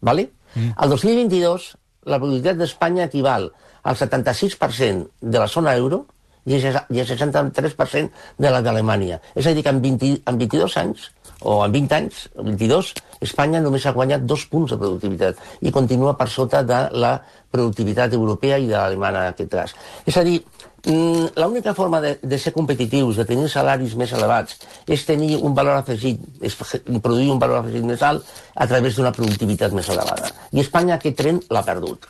¿Vale? 0.01 0.29
Mm. 0.55 0.73
El 0.81 0.89
2022, 0.89 1.75
la 2.05 2.17
productivitat 2.17 2.57
d'Espanya 2.57 3.05
equival 3.05 3.51
al 3.83 3.95
76% 3.95 5.09
de 5.21 5.39
la 5.39 5.47
zona 5.47 5.75
euro 5.75 6.05
i 6.47 6.55
al 6.55 7.05
63% 7.05 8.09
de 8.37 8.49
la 8.49 8.61
d'Alemanya. 8.61 9.19
És 9.35 9.45
a 9.45 9.53
dir, 9.53 9.61
que 9.63 9.73
en, 9.73 9.81
20, 9.83 10.13
en 10.25 10.37
22 10.41 10.77
anys 10.81 11.11
o 11.41 11.59
en 11.65 11.71
20 11.71 11.95
anys, 11.99 12.23
22, 12.35 12.93
Espanya 13.21 13.61
només 13.61 13.85
ha 13.85 13.93
guanyat 13.93 14.25
dos 14.25 14.47
punts 14.49 14.73
de 14.73 14.79
productivitat 14.79 15.37
i 15.61 15.73
continua 15.73 16.15
per 16.17 16.29
sota 16.33 16.63
de 16.65 16.79
la 16.97 17.17
productivitat 17.51 18.13
europea 18.13 18.57
i 18.59 18.67
de 18.67 18.75
l'alemana 18.75 19.25
en 19.25 19.33
aquest 19.33 19.51
cas. 19.51 19.75
És 20.05 20.17
a 20.17 20.23
dir, 20.23 20.37
mm, 20.85 21.37
l'única 21.41 21.73
forma 21.73 22.01
de, 22.01 22.17
de 22.21 22.39
ser 22.39 22.53
competitius, 22.53 23.17
de 23.17 23.25
tenir 23.25 23.49
salaris 23.49 23.95
més 23.95 24.11
elevats, 24.13 24.59
és 24.87 25.05
tenir 25.05 25.37
un 25.37 25.55
valor 25.55 25.79
afegit, 25.81 26.21
és 26.41 26.55
produir 27.01 27.31
un 27.31 27.39
valor 27.39 27.61
afegit 27.61 27.85
més 27.87 28.03
alt 28.03 28.25
a 28.55 28.67
través 28.67 28.95
d'una 28.95 29.13
productivitat 29.15 29.73
més 29.73 29.89
elevada. 29.89 30.31
I 30.51 30.63
Espanya 30.65 30.97
aquest 30.97 31.17
tren 31.17 31.41
l'ha 31.49 31.63
perdut. 31.63 32.09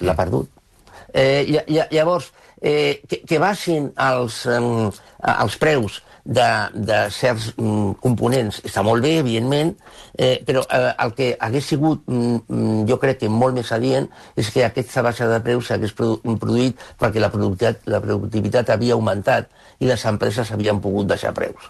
L'ha 0.00 0.16
perdut. 0.16 0.50
Eh, 1.14 1.64
llavors, 1.90 2.32
eh, 2.60 3.00
que, 3.08 3.22
que 3.24 3.38
baixin 3.40 3.92
els, 3.96 4.44
eh, 4.46 4.60
els 5.38 5.56
preus 5.56 6.02
de, 6.24 6.48
de 6.74 6.98
certs 7.14 7.52
mm, 7.56 7.98
components 8.02 8.60
està 8.64 8.82
molt 8.86 9.04
bé, 9.04 9.18
evidentment, 9.22 9.74
eh, 10.16 10.38
però 10.46 10.64
eh, 10.66 10.92
el 11.04 11.14
que 11.18 11.30
hagués 11.38 11.70
sigut, 11.74 12.04
mm, 12.06 12.42
mm 12.48 12.86
jo 12.88 12.96
crec 13.00 13.18
que 13.22 13.28
molt 13.28 13.56
més 13.58 13.72
adient, 13.74 14.06
és 14.38 14.50
que 14.54 14.64
aquesta 14.64 15.02
baixa 15.04 15.28
de 15.28 15.40
preus 15.44 15.68
s'hagués 15.68 15.92
produ 15.96 16.36
produït 16.40 16.78
perquè 17.00 17.20
la 17.20 17.30
productivitat, 17.32 17.88
la 17.90 18.00
productivitat 18.04 18.70
havia 18.74 18.96
augmentat 18.96 19.50
i 19.78 19.90
les 19.90 20.04
empreses 20.10 20.52
havien 20.52 20.80
pogut 20.80 21.08
deixar 21.10 21.34
preus. 21.36 21.68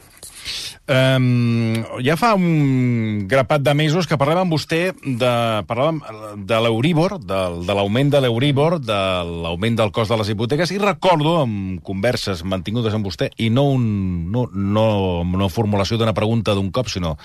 Um, 0.89 1.83
ja 2.01 2.17
fa 2.17 2.33
un 2.39 3.27
grapat 3.29 3.61
de 3.67 3.75
mesos 3.77 4.09
que 4.09 4.17
parlem 4.21 4.41
amb 4.45 4.55
vostè 4.55 4.81
de, 5.05 5.33
parlàvem 5.69 6.01
de 6.49 6.61
l'Euríbor, 6.65 7.19
de 7.21 7.75
l'augment 7.77 8.15
de 8.15 8.23
l'Euríbor, 8.25 8.79
de 8.81 9.01
l'augment 9.45 9.77
del 9.83 9.93
cost 9.93 10.15
de 10.15 10.19
les 10.21 10.33
hipoteques, 10.33 10.73
i 10.73 10.81
recordo, 10.81 11.37
amb 11.43 11.83
converses 11.85 12.41
mantingudes 12.45 12.97
amb 12.97 13.05
vostè, 13.11 13.29
i 13.37 13.51
no, 13.53 13.69
un, 13.77 13.85
no, 14.33 14.49
no, 14.55 14.89
no 15.29 15.53
formulació 15.53 16.01
d'una 16.01 16.17
pregunta 16.17 16.57
d'un 16.57 16.73
cop, 16.73 16.89
sinó 16.89 17.17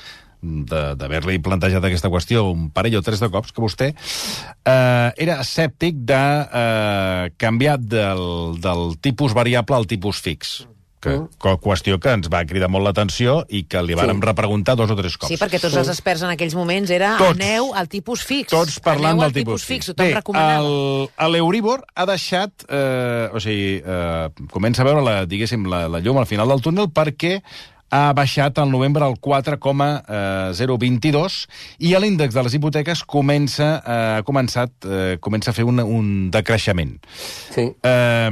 d'haver-li 0.44 1.40
plantejat 1.40 1.86
aquesta 1.88 2.12
qüestió 2.12 2.44
un 2.52 2.68
parell 2.76 3.00
o 3.00 3.04
tres 3.06 3.22
de 3.24 3.30
cops, 3.32 3.54
que 3.56 3.64
vostè 3.64 3.94
eh, 3.94 5.10
era 5.16 5.40
escèptic 5.40 6.04
de 6.04 6.20
eh, 6.44 7.32
canviar 7.40 7.78
del, 7.80 8.60
del 8.60 8.98
tipus 9.00 9.36
variable 9.38 9.80
al 9.80 9.88
tipus 9.88 10.20
fix 10.20 10.58
que, 11.04 11.14
mm. 11.20 11.60
qüestió 11.64 12.00
que 12.02 12.10
ens 12.18 12.28
va 12.32 12.44
cridar 12.48 12.70
molt 12.72 12.88
l'atenció 12.88 13.30
i 13.52 13.60
que 13.70 13.80
li 13.84 13.94
vàrem 14.00 14.20
sí. 14.22 14.26
repreguntar 14.30 14.74
dos 14.80 14.90
o 14.94 14.96
tres 15.00 15.16
cops. 15.20 15.32
Sí, 15.34 15.38
perquè 15.42 15.58
tots 15.62 15.76
sí. 15.76 15.82
els 15.82 15.90
experts 15.94 16.22
en 16.24 16.32
aquells 16.34 16.56
moments 16.58 16.90
era 16.94 17.10
tots, 17.20 17.36
aneu 17.36 17.64
al 17.78 17.88
tipus 17.92 18.20
fix. 18.28 18.48
Tots 18.54 18.76
parlant 18.84 19.16
aneu 19.18 19.24
del 19.28 19.34
tipus, 19.42 19.62
tipus 19.62 19.68
fix. 19.68 19.82
fix. 19.90 19.94
Tothom 19.94 20.10
recomanava. 20.20 20.64
l'Euribor 21.34 21.80
ha 21.94 22.06
deixat... 22.10 22.52
Eh, 22.70 23.26
o 23.34 23.40
sigui, 23.44 23.72
eh, 23.84 24.28
comença 24.54 24.80
a 24.84 24.86
veure, 24.88 25.02
la, 25.04 25.16
diguéssim, 25.30 25.62
la, 25.70 25.80
la 25.92 26.00
llum 26.04 26.18
al 26.22 26.30
final 26.30 26.48
del 26.54 26.62
túnel 26.64 26.88
perquè 26.94 27.34
ha 27.94 28.14
baixat 28.18 28.58
al 28.58 28.72
novembre 28.74 29.06
al 29.06 29.16
4,022 29.22 31.36
i 31.86 31.94
l'índex 32.02 32.34
de 32.34 32.42
les 32.46 32.54
hipoteques 32.58 33.04
comença, 33.06 33.68
eh, 33.86 34.18
ha 34.18 34.24
començat, 34.26 34.72
eh, 34.86 35.18
comença 35.22 35.50
a 35.52 35.54
fer 35.54 35.66
un, 35.70 35.78
un 35.80 36.32
decreixement. 36.34 36.98
Sí. 37.54 37.70
Eh, 37.70 38.32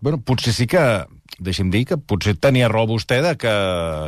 bueno, 0.00 0.20
potser 0.20 0.52
sí 0.52 0.66
que 0.68 1.06
deixi'm 1.38 1.70
dir 1.70 1.84
que 1.88 1.98
potser 1.98 2.36
tenia 2.40 2.70
raó 2.72 2.86
vostè 2.88 3.20
de 3.24 3.34
que, 3.40 3.52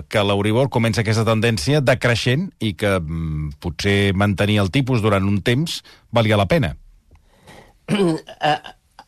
que 0.08 0.25
l'Euribor 0.25 0.70
comença 0.73 1.02
aquesta 1.04 1.26
tendència 1.28 1.82
decreixent 1.85 2.49
i 2.61 2.73
que 2.78 2.97
mm, 3.00 3.58
potser 3.61 4.14
mantenir 4.16 4.61
el 4.62 4.73
tipus 4.73 5.04
durant 5.04 5.26
un 5.28 5.42
temps 5.44 5.82
valia 6.12 6.40
la 6.40 6.49
pena. 6.49 6.75
A, 8.40 8.56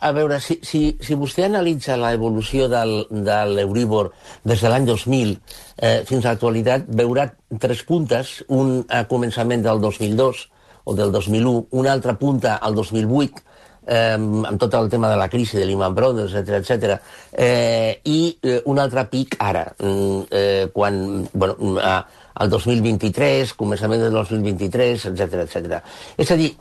a 0.00 0.12
veure, 0.16 0.38
si, 0.40 0.56
si, 0.64 0.96
si 1.04 1.16
vostè 1.18 1.44
analitza 1.44 1.96
l'evolució 2.00 2.70
de 2.72 3.40
l'Euribor 3.52 4.14
des 4.48 4.62
de 4.64 4.70
l'any 4.72 4.86
2000 4.88 5.34
eh, 5.76 6.00
fins 6.08 6.24
a 6.24 6.32
l'actualitat, 6.32 6.86
veurà 6.88 7.26
tres 7.60 7.82
puntes, 7.84 8.38
un 8.48 8.80
a 8.88 9.04
començament 9.10 9.60
del 9.66 9.82
2002 9.84 10.46
o 10.88 10.96
del 10.96 11.12
2001, 11.12 11.66
una 11.76 11.92
altra 11.92 12.16
punta 12.16 12.56
al 12.56 12.74
2008, 12.78 13.44
eh, 13.90 14.14
amb 14.14 14.58
tot 14.60 14.74
el 14.78 14.88
tema 14.88 15.10
de 15.10 15.18
la 15.18 15.28
crisi 15.28 15.58
de 15.58 15.66
Lehman 15.66 15.94
Brothers, 15.94 16.34
etc 16.38 16.60
etc. 16.60 16.96
Eh, 17.32 18.00
I 18.04 18.20
eh, 18.42 18.60
un 18.70 18.78
altre 18.78 19.04
pic 19.10 19.36
ara, 19.38 19.66
mm, 19.76 20.20
eh, 20.30 20.68
quan, 20.72 21.28
bueno, 21.32 21.74
a, 21.82 21.96
al 22.34 22.50
2023, 22.50 23.54
començament 23.58 24.04
del 24.06 24.14
2023, 24.14 25.10
etc 25.10 25.42
etc. 25.44 25.80
És 26.16 26.30
a 26.30 26.38
dir, 26.38 26.52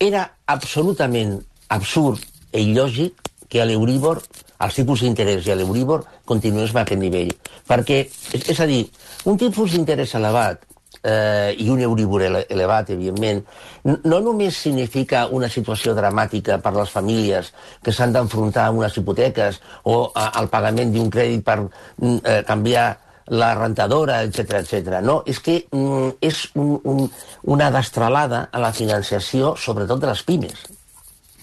era 0.00 0.24
absolutament 0.46 1.36
absurd 1.68 2.24
i 2.54 2.64
il·lògic 2.64 3.30
que 3.48 3.60
a 3.60 3.68
l'Euríbor, 3.68 4.22
els 4.64 4.74
tipus 4.74 5.04
d'interès 5.04 5.44
i 5.46 5.52
a 5.52 5.58
l'Euríbor 5.58 6.06
continués 6.24 6.72
a 6.74 6.82
aquest 6.82 7.00
nivell. 7.00 7.34
Perquè, 7.68 8.06
és, 8.32 8.48
és 8.50 8.60
a 8.60 8.66
dir, 8.66 8.86
un 9.28 9.36
tipus 9.38 9.76
d'interès 9.76 10.16
elevat 10.16 10.64
eh, 11.04 11.54
i 11.58 11.68
un 11.70 11.80
Euribor 11.80 12.22
ele 12.22 12.44
elevat, 12.48 12.90
evidentment, 12.90 13.44
no 13.84 14.20
només 14.24 14.56
significa 14.56 15.26
una 15.36 15.50
situació 15.52 15.94
dramàtica 15.94 16.58
per 16.64 16.72
les 16.76 16.90
famílies 16.90 17.52
que 17.84 17.92
s'han 17.92 18.14
d'enfrontar 18.14 18.70
amb 18.70 18.80
unes 18.80 18.96
hipoteques 18.96 19.60
o 19.84 19.98
a, 20.14 20.30
al 20.40 20.48
pagament 20.52 20.94
d'un 20.94 21.10
crèdit 21.12 21.44
per 21.44 21.58
mm, 21.60 22.16
eh, 22.24 22.42
canviar 22.48 22.88
la 23.36 23.54
rentadora, 23.56 24.22
etc 24.24 24.58
etc. 24.60 25.00
No, 25.04 25.22
és 25.26 25.40
que 25.40 25.60
mm, 25.70 26.16
és 26.24 26.46
un, 26.60 26.78
un, 26.84 27.04
una 27.52 27.70
destralada 27.72 28.48
a 28.52 28.60
la 28.60 28.72
financiació, 28.72 29.54
sobretot 29.56 30.00
de 30.00 30.12
les 30.12 30.22
pimes. 30.22 30.64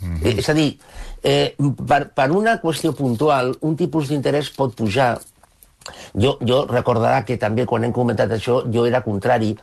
Mm 0.01 0.15
-hmm. 0.17 0.37
És 0.39 0.49
a 0.49 0.53
dir, 0.53 0.77
eh, 1.21 1.55
per, 1.87 2.09
per 2.13 2.31
una 2.31 2.59
qüestió 2.61 2.93
puntual, 2.93 3.55
un 3.61 3.75
tipus 3.75 4.09
d'interès 4.09 4.49
pot 4.49 4.73
pujar 4.75 5.19
jo, 6.13 6.37
jo 6.45 6.63
recordarà 6.69 7.23
que 7.25 7.37
també 7.41 7.65
quan 7.65 7.85
hem 7.87 7.93
comentat 7.95 8.31
això 8.37 8.61
jo 8.71 8.85
era 8.85 9.01
contrari 9.05 9.53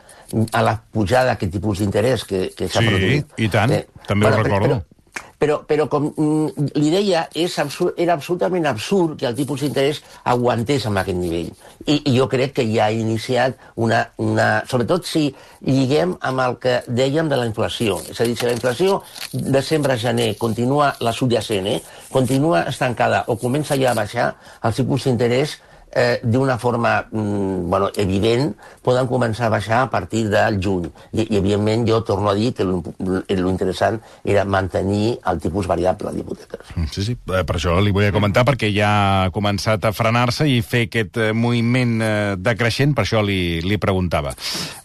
a 0.51 0.63
la 0.65 0.75
pujada 0.91 1.33
d'aquest 1.33 1.57
tipus 1.57 1.81
d'interès 1.81 2.25
que, 2.27 2.47
que 2.55 2.67
s'ha 2.67 2.83
sí, 2.83 2.87
produït. 2.93 3.35
Sí, 3.35 3.45
i 3.45 3.51
tant, 3.53 3.75
eh, 3.75 3.85
també 4.07 4.27
però, 4.27 4.39
ho 4.39 4.43
recordo. 4.43 4.79
Però, 4.79 4.99
però, 5.39 5.55
però 5.63 5.85
com 5.91 6.09
mm, 6.09 6.65
li 6.75 6.89
deia, 6.91 7.23
és 7.31 7.55
absurd, 7.61 7.95
era 8.01 8.17
absolutament 8.17 8.67
absurd 8.67 9.15
que 9.21 9.27
el 9.29 9.37
tipus 9.37 9.63
d'interès 9.63 10.01
aguantés 10.27 10.85
amb 10.89 10.99
aquest 10.99 11.17
nivell. 11.17 11.53
I, 11.85 11.95
I 11.95 12.15
jo 12.17 12.27
crec 12.31 12.57
que 12.59 12.65
ja 12.67 12.89
ha 12.89 12.95
iniciat 12.95 13.55
una, 13.79 14.03
una... 14.19 14.49
Sobretot 14.69 15.07
si 15.07 15.29
lliguem 15.65 16.17
amb 16.27 16.43
el 16.43 16.59
que 16.59 16.75
dèiem 16.87 17.31
de 17.31 17.39
la 17.39 17.47
inflació. 17.47 18.01
És 18.11 18.19
a 18.19 18.27
dir, 18.27 18.35
si 18.35 18.49
la 18.49 18.57
inflació 18.57 18.99
desembre 19.31 19.95
a 19.95 20.01
gener 20.01 20.33
continua, 20.41 20.91
la 20.99 21.15
subjacent, 21.15 21.71
eh, 21.71 21.79
continua 22.11 22.65
estancada 22.67 23.23
o 23.31 23.39
comença 23.39 23.79
ja 23.79 23.93
a 23.93 23.97
baixar, 23.97 24.33
el 24.67 24.75
tipus 24.75 25.07
d'interès 25.07 25.57
eh, 25.91 26.19
d'una 26.23 26.57
forma 26.57 27.05
mm, 27.11 27.69
bueno, 27.69 27.89
evident, 27.95 28.53
poden 28.83 29.07
començar 29.09 29.47
a 29.47 29.53
baixar 29.53 29.81
a 29.83 29.89
partir 29.89 30.27
del 30.29 30.59
juny. 30.61 30.89
I, 31.13 31.25
i 31.29 31.39
evidentment, 31.39 31.87
jo 31.87 32.01
torno 32.03 32.29
a 32.31 32.35
dir 32.37 32.51
que 32.53 32.65
l'interessant 32.65 33.99
era 34.23 34.45
mantenir 34.45 35.17
el 35.29 35.41
tipus 35.41 35.67
variable 35.67 36.13
d'hipoteques. 36.13 36.75
Sí, 36.91 37.03
sí, 37.03 37.17
eh, 37.33 37.43
per 37.43 37.57
això 37.57 37.77
li 37.81 37.93
volia 37.95 38.13
comentar, 38.15 38.45
perquè 38.47 38.71
ja 38.75 38.91
ha 39.25 39.33
començat 39.35 39.85
a 39.85 39.93
frenar-se 39.95 40.47
i 40.49 40.61
fer 40.65 40.85
aquest 40.87 41.17
eh, 41.17 41.31
moviment 41.33 41.97
eh, 42.01 42.13
decreixent, 42.37 42.95
per 42.97 43.07
això 43.07 43.23
li, 43.25 43.59
li 43.65 43.81
preguntava. 43.81 44.35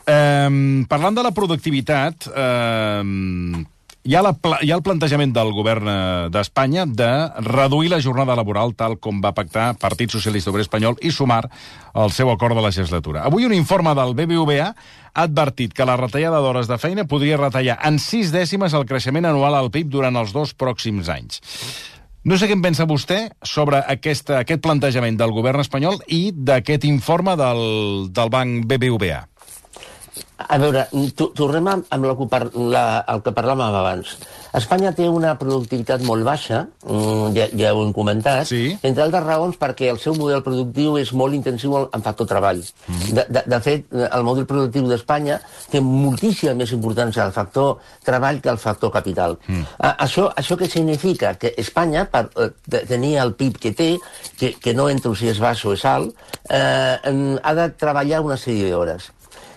Eh, 0.04 0.84
parlant 0.88 1.16
de 1.16 1.24
la 1.24 1.34
productivitat, 1.36 2.28
eh, 2.32 3.64
hi 4.04 4.14
ha, 4.14 4.20
la, 4.20 4.34
hi 4.60 4.68
ha 4.68 4.76
el 4.76 4.82
plantejament 4.84 5.32
del 5.32 5.50
govern 5.56 5.88
eh, 5.88 5.94
d'Espanya 6.32 6.84
de 6.84 7.08
reduir 7.46 7.88
la 7.88 8.02
jornada 8.04 8.36
laboral 8.36 8.74
tal 8.76 8.98
com 9.00 9.22
va 9.24 9.32
pactar 9.36 9.70
Partit 9.80 10.12
Socialista 10.12 10.52
Obrer 10.52 10.66
Espanyol 10.66 10.98
i 11.00 11.12
sumar 11.14 11.46
el 11.96 12.12
seu 12.12 12.28
acord 12.28 12.58
de 12.58 12.66
legislatura. 12.66 13.24
Avui 13.24 13.48
un 13.48 13.56
informe 13.56 13.94
del 13.96 14.12
BBVA 14.18 14.68
ha 14.68 15.24
advertit 15.24 15.72
que 15.72 15.88
la 15.88 15.96
retallada 15.96 16.42
d'hores 16.44 16.68
de 16.68 16.78
feina 16.82 17.08
podria 17.08 17.40
retallar 17.40 17.78
en 17.88 17.96
sis 18.02 18.34
dècimes 18.34 18.76
el 18.76 18.84
creixement 18.84 19.30
anual 19.30 19.56
al 19.56 19.72
PIB 19.72 19.88
durant 19.96 20.20
els 20.20 20.36
dos 20.36 20.52
pròxims 20.52 21.08
anys. 21.08 21.40
No 22.24 22.36
sé 22.40 22.48
què 22.48 22.56
en 22.56 22.64
pensa 22.64 22.88
vostè 22.88 23.18
sobre 23.44 23.80
aquesta, 23.88 24.42
aquest 24.44 24.60
plantejament 24.64 25.16
del 25.20 25.32
govern 25.32 25.64
espanyol 25.64 26.00
i 26.12 26.28
d'aquest 26.32 26.84
informe 26.88 27.36
del, 27.40 27.64
del 28.12 28.32
banc 28.32 28.64
BBVA. 28.68 29.24
A 30.34 30.58
veure, 30.58 30.82
tornem 31.38 31.68
amb, 31.70 31.92
la, 32.04 32.14
la, 32.74 32.82
el 33.12 33.20
que 33.22 33.32
parlàvem 33.34 33.76
abans. 33.78 34.16
Espanya 34.54 34.90
té 34.94 35.06
una 35.10 35.32
productivitat 35.38 36.02
molt 36.06 36.26
baixa, 36.26 36.64
mm, 36.86 37.30
ja, 37.36 37.46
ja 37.58 37.70
ho 37.74 37.84
hem 37.84 37.92
comentat, 37.94 38.48
sí. 38.50 38.74
entre 38.82 39.04
altres 39.06 39.24
raons 39.24 39.58
perquè 39.60 39.88
el 39.92 40.00
seu 40.02 40.16
model 40.18 40.42
productiu 40.46 40.98
és 41.00 41.12
molt 41.14 41.38
intensiu 41.38 41.76
en 41.84 42.04
factor 42.04 42.28
treball. 42.30 42.60
Mm. 42.86 43.14
De, 43.16 43.26
de, 43.30 43.44
de 43.54 43.60
fet, 43.64 43.86
el 44.04 44.26
model 44.26 44.46
productiu 44.50 44.90
d'Espanya 44.90 45.40
té 45.70 45.82
moltíssima 45.82 46.54
més 46.58 46.74
importància 46.76 47.26
el 47.26 47.34
factor 47.34 47.78
treball 48.04 48.42
que 48.42 48.52
el 48.52 48.60
factor 48.62 48.92
capital. 48.94 49.38
Mm. 49.46 49.66
A, 49.78 49.96
això, 50.06 50.28
això 50.34 50.58
què 50.60 50.70
significa? 50.70 51.34
Que 51.38 51.54
Espanya, 51.62 52.08
per 52.10 52.26
eh, 52.42 52.50
tenir 52.90 53.16
el 53.22 53.34
PIB 53.38 53.58
que 53.62 53.74
té, 53.74 53.90
que, 54.38 54.54
que 54.58 54.74
no 54.74 54.90
entro 54.90 55.14
si 55.14 55.30
és 55.30 55.42
baix 55.42 55.62
o 55.64 55.74
és 55.78 55.86
alt, 55.88 56.14
eh, 56.50 57.38
ha 57.42 57.58
de 57.58 57.68
treballar 57.78 58.22
una 58.26 58.38
sèrie 58.38 58.74
d'hores. 58.74 59.14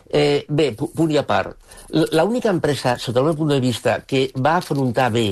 Eh, 0.09 0.45
bé, 0.47 0.71
punt 0.71 1.11
i 1.11 1.17
a 1.19 1.25
part. 1.27 1.57
L'única 1.91 2.51
empresa, 2.51 2.97
sota 2.99 3.19
el 3.19 3.29
meu 3.29 3.35
punt 3.35 3.51
de 3.51 3.59
vista, 3.63 3.99
que 4.07 4.27
va 4.35 4.57
afrontar 4.61 5.09
bé 5.11 5.27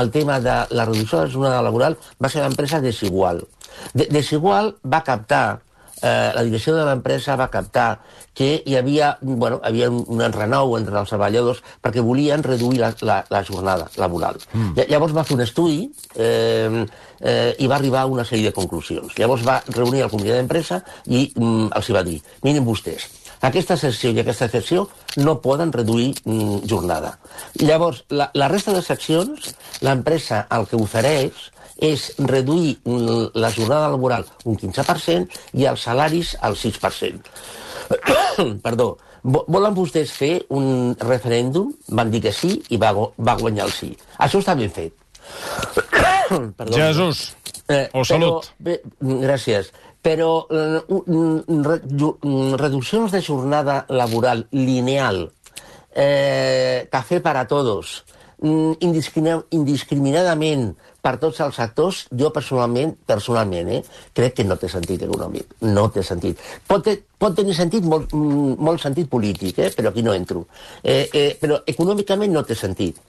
el 0.00 0.10
tema 0.10 0.40
de 0.40 0.56
la 0.70 0.84
reducció 0.84 1.20
de 1.20 1.26
la 1.26 1.32
jornada 1.32 1.62
laboral 1.62 1.98
va 2.22 2.28
ser 2.28 2.42
l'empresa 2.42 2.80
Desigual. 2.80 3.44
De 3.92 4.08
Desigual 4.10 4.74
va 4.84 5.04
captar 5.04 5.60
eh, 6.02 6.32
la 6.34 6.42
direcció 6.44 6.74
de 6.76 6.84
l'empresa 6.84 7.36
va 7.36 7.48
captar 7.50 8.00
que 8.34 8.62
hi 8.66 8.76
havia, 8.76 9.14
bueno, 9.22 9.60
havia 9.62 9.88
un 9.90 10.22
enrenou 10.26 10.74
entre 10.78 10.98
els 11.00 11.10
treballadors 11.12 11.62
perquè 11.82 12.02
volien 12.02 12.42
reduir 12.42 12.80
la, 12.82 12.90
la, 13.06 13.20
la 13.30 13.42
jornada 13.46 13.88
laboral. 14.00 14.40
Mm. 14.52 14.86
Llavors 14.90 15.14
va 15.16 15.24
fer 15.24 15.36
un 15.38 15.44
estudi 15.44 15.84
eh, 16.16 16.84
eh, 17.20 17.52
i 17.58 17.70
va 17.70 17.78
arribar 17.78 18.02
a 18.02 18.10
una 18.10 18.26
sèrie 18.26 18.50
de 18.50 18.56
conclusions. 18.56 19.14
Llavors 19.18 19.46
va 19.46 19.60
reunir 19.70 20.04
el 20.04 20.10
comitè 20.12 20.34
d'empresa 20.34 20.82
i 21.06 21.28
mm, 21.30 21.70
els 21.78 21.88
hi 21.88 21.96
va 21.96 22.04
dir, 22.06 22.18
miren 22.42 22.66
vostès, 22.66 23.06
aquesta 23.44 23.76
secció 23.76 24.12
i 24.14 24.20
aquesta 24.22 24.48
secció 24.48 24.86
no 25.20 25.36
poden 25.44 25.72
reduir 25.72 26.14
mm, 26.24 26.64
jornada. 26.70 27.18
Llavors, 27.60 28.04
la, 28.08 28.30
la 28.34 28.48
resta 28.48 28.72
de 28.72 28.82
seccions, 28.82 29.50
l'empresa 29.84 30.44
el 30.54 30.68
que 30.70 30.80
ofereix 30.80 31.50
és 31.84 32.06
reduir 32.18 32.76
mm, 32.84 33.34
la 33.34 33.50
jornada 33.52 33.90
laboral 33.92 34.26
un 34.44 34.56
15% 34.60 35.42
i 35.60 35.68
els 35.70 35.84
salaris 35.88 36.34
al 36.40 36.56
6%. 36.56 37.34
Perdó. 38.66 38.94
Volen 39.24 39.72
vostès 39.72 40.10
fer 40.12 40.34
un 40.52 40.92
referèndum? 41.00 41.70
Van 41.96 42.10
dir 42.12 42.20
que 42.26 42.32
sí 42.32 42.58
i 42.76 42.80
va, 42.80 42.92
va 42.92 43.38
guanyar 43.40 43.70
el 43.70 43.72
sí. 43.72 43.94
Això 44.20 44.42
està 44.42 44.56
ben 44.58 44.72
fet. 44.72 44.92
Perdó. 46.58 46.76
Jesús. 46.76 47.30
Eh, 47.72 47.88
o 47.96 48.04
salut. 48.04 48.50
Però, 48.60 48.66
bé, 48.66 48.74
gràcies 49.24 49.72
però 50.04 50.46
eh, 50.52 50.82
reduccions 52.60 53.12
de 53.14 53.22
jornada 53.24 53.84
laboral 53.88 54.44
lineal, 54.52 55.30
eh, 55.94 56.86
cafè 56.92 57.22
per 57.24 57.36
a 57.40 57.46
tots, 57.48 58.02
mm, 58.44 58.84
indiscriminadament 59.54 60.74
per 61.00 61.16
tots 61.20 61.40
els 61.44 61.56
sectors, 61.56 62.04
jo 62.12 62.30
personalment, 62.32 62.94
personalment 63.06 63.70
eh, 63.72 63.80
crec 64.12 64.36
que 64.36 64.44
no 64.44 64.56
té 64.60 64.68
sentit 64.72 65.02
econòmic. 65.08 65.56
No 65.72 65.88
té 65.92 66.04
sentit. 66.04 66.40
Pot, 66.68 66.88
pot 67.20 67.36
tenir 67.36 67.56
sentit, 67.56 67.84
molt, 67.84 68.12
mm, 68.12 68.60
molt 68.60 68.80
sentit 68.84 69.08
polític, 69.08 69.58
eh, 69.58 69.72
però 69.76 69.88
aquí 69.92 70.04
no 70.04 70.12
entro. 70.12 70.46
Eh, 70.82 71.08
eh, 71.12 71.36
però 71.40 71.62
econòmicament 71.64 72.32
no 72.32 72.44
té 72.44 72.56
sentit. 72.56 73.00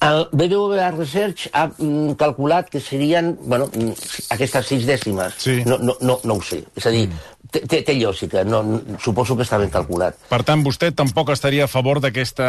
El 0.00 0.22
BBVA 0.32 0.90
Research 0.94 1.50
ha 1.52 1.66
mm, 1.68 2.14
calculat 2.20 2.70
que 2.72 2.80
serien 2.80 3.34
bueno, 3.42 3.68
mm, 3.68 3.92
aquestes 4.32 4.70
sis 4.72 4.86
dècimes. 4.88 5.36
Sí. 5.36 5.60
No, 5.68 5.76
no, 5.78 5.98
no, 6.00 6.16
no 6.24 6.38
ho 6.38 6.44
sé. 6.44 6.62
És 6.76 6.88
a 6.88 6.94
dir, 6.94 7.06
mm. 7.10 7.66
té, 7.68 7.82
té 7.84 7.96
lògica. 7.98 8.44
No, 8.48 8.62
suposo 9.02 9.36
que 9.36 9.44
està 9.44 9.60
ben 9.60 9.72
calculat. 9.72 10.16
Per 10.30 10.40
tant, 10.48 10.64
vostè 10.64 10.94
tampoc 10.96 11.34
estaria 11.36 11.68
a 11.68 11.72
favor 11.72 12.00
d'aquesta 12.00 12.48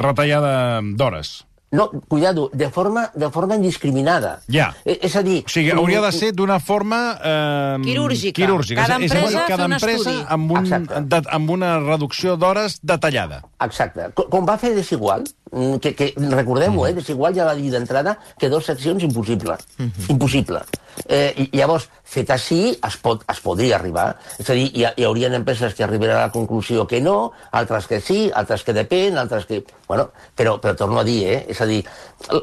retallada 0.00 0.80
d'hores? 0.96 1.42
No, 1.74 1.90
cuidado, 2.06 2.50
de 2.52 2.70
forma, 2.70 3.10
de 3.14 3.28
forma 3.30 3.56
indiscriminada. 3.56 4.40
Ja. 4.46 4.76
Eh, 4.84 5.00
és 5.02 5.16
a 5.18 5.24
dir... 5.26 5.40
O 5.42 5.50
sigui, 5.50 5.72
hauria 5.74 5.98
de 6.04 6.12
ser 6.14 6.30
d'una 6.30 6.60
forma... 6.62 7.00
Eh, 7.18 7.80
quirúrgica. 7.82 8.36
quirúrgica. 8.38 8.84
Cada 8.86 9.00
empresa, 9.00 9.26
és, 9.26 9.34
és 9.34 9.48
cada 9.48 9.66
empresa 9.66 10.12
un 10.12 10.20
amb, 10.36 10.52
un, 10.54 11.08
de, 11.10 11.20
amb 11.34 11.50
una 11.50 11.72
reducció 11.82 12.36
d'hores 12.38 12.78
detallada. 12.78 13.42
Exacte. 13.66 14.06
Com, 14.14 14.30
com 14.30 14.46
va 14.46 14.54
fer 14.62 14.70
Desigual, 14.78 15.26
mm, 15.26 15.43
que, 15.80 15.94
que 15.94 16.12
recordem-ho, 16.16 16.82
mm. 16.82 16.88
eh, 16.88 16.94
Desigual 16.98 17.34
ja 17.36 17.46
va 17.46 17.54
dir 17.54 17.70
d'entrada 17.72 18.16
que 18.40 18.50
dos 18.50 18.64
seccions 18.66 19.02
impossible. 19.02 19.56
Mm 19.78 19.86
-hmm. 19.86 20.10
Impossible. 20.10 20.60
Eh, 21.08 21.48
llavors, 21.52 21.88
fet 22.02 22.30
així, 22.30 22.78
es, 22.86 22.96
pot, 22.96 23.24
es 23.28 23.40
podria 23.40 23.76
arribar. 23.76 24.16
És 24.38 24.50
a 24.50 24.54
dir, 24.54 24.70
hi, 24.74 24.86
hi 24.96 25.04
haurien 25.04 25.34
empreses 25.34 25.74
que 25.74 25.84
arribaran 25.84 26.16
a 26.16 26.26
la 26.26 26.32
conclusió 26.32 26.86
que 26.86 27.00
no, 27.00 27.32
altres 27.50 27.86
que 27.86 28.00
sí, 28.00 28.30
altres 28.34 28.62
que 28.64 28.72
depèn, 28.72 29.18
altres 29.18 29.46
que... 29.46 29.64
Bueno, 29.88 30.10
però, 30.36 30.58
però 30.60 30.74
torno 30.74 30.98
a 31.00 31.04
dir, 31.04 31.26
eh? 31.26 31.46
És 31.48 31.60
a 31.60 31.66
dir, 31.66 31.84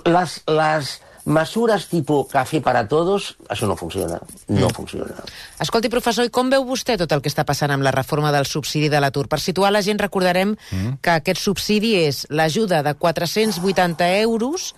les, 0.05 0.41
les 0.47 1.01
mesures 1.25 1.85
tipus 1.91 2.29
cafè 2.31 2.61
per 2.63 2.73
a 2.79 2.85
tots, 2.89 3.31
això 3.51 3.67
no 3.69 3.75
funciona. 3.77 4.19
No 4.49 4.67
mm. 4.67 4.73
funciona. 4.75 5.25
Escolti, 5.61 5.91
professor, 5.93 6.25
i 6.25 6.33
com 6.33 6.49
veu 6.49 6.65
vostè 6.65 6.97
tot 6.97 7.11
el 7.13 7.21
que 7.21 7.29
està 7.31 7.45
passant 7.47 7.73
amb 7.73 7.85
la 7.85 7.93
reforma 7.93 8.31
del 8.33 8.47
subsidi 8.49 8.89
de 8.89 9.01
l'atur? 9.03 9.27
Per 9.29 9.39
situar 9.39 9.71
la 9.73 9.83
gent, 9.85 10.01
recordarem 10.01 10.55
mm. 10.55 10.97
que 11.03 11.15
aquest 11.19 11.41
subsidi 11.43 11.93
és 12.01 12.25
l'ajuda 12.29 12.81
de 12.85 12.95
480 12.97 14.09
euros 14.21 14.73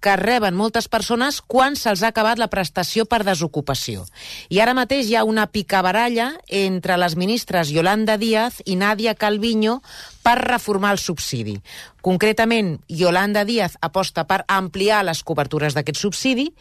que 0.00 0.16
reben 0.16 0.54
moltes 0.54 0.88
persones 0.88 1.40
quan 1.40 1.76
se'ls 1.76 2.02
ha 2.04 2.12
acabat 2.12 2.38
la 2.38 2.50
prestació 2.52 3.06
per 3.08 3.22
desocupació. 3.26 4.04
I 4.48 4.60
ara 4.62 4.76
mateix 4.76 5.08
hi 5.10 5.16
ha 5.16 5.24
una 5.24 5.46
picabaralla 5.50 6.32
entre 6.48 6.98
les 7.00 7.16
ministres 7.16 7.72
Yolanda 7.74 8.16
Díaz 8.20 8.60
i 8.64 8.76
Nadia 8.76 9.14
Calviño 9.14 9.80
per 10.22 10.38
reformar 10.42 10.92
el 10.96 11.02
subsidi. 11.02 11.60
Concretament, 12.02 12.76
Yolanda 12.88 13.44
Díaz 13.44 13.78
aposta 13.80 14.26
per 14.26 14.44
ampliar 14.46 15.02
les 15.06 15.22
cobertures 15.26 15.74
d'aquest 15.74 15.98
subsidi 15.98 16.52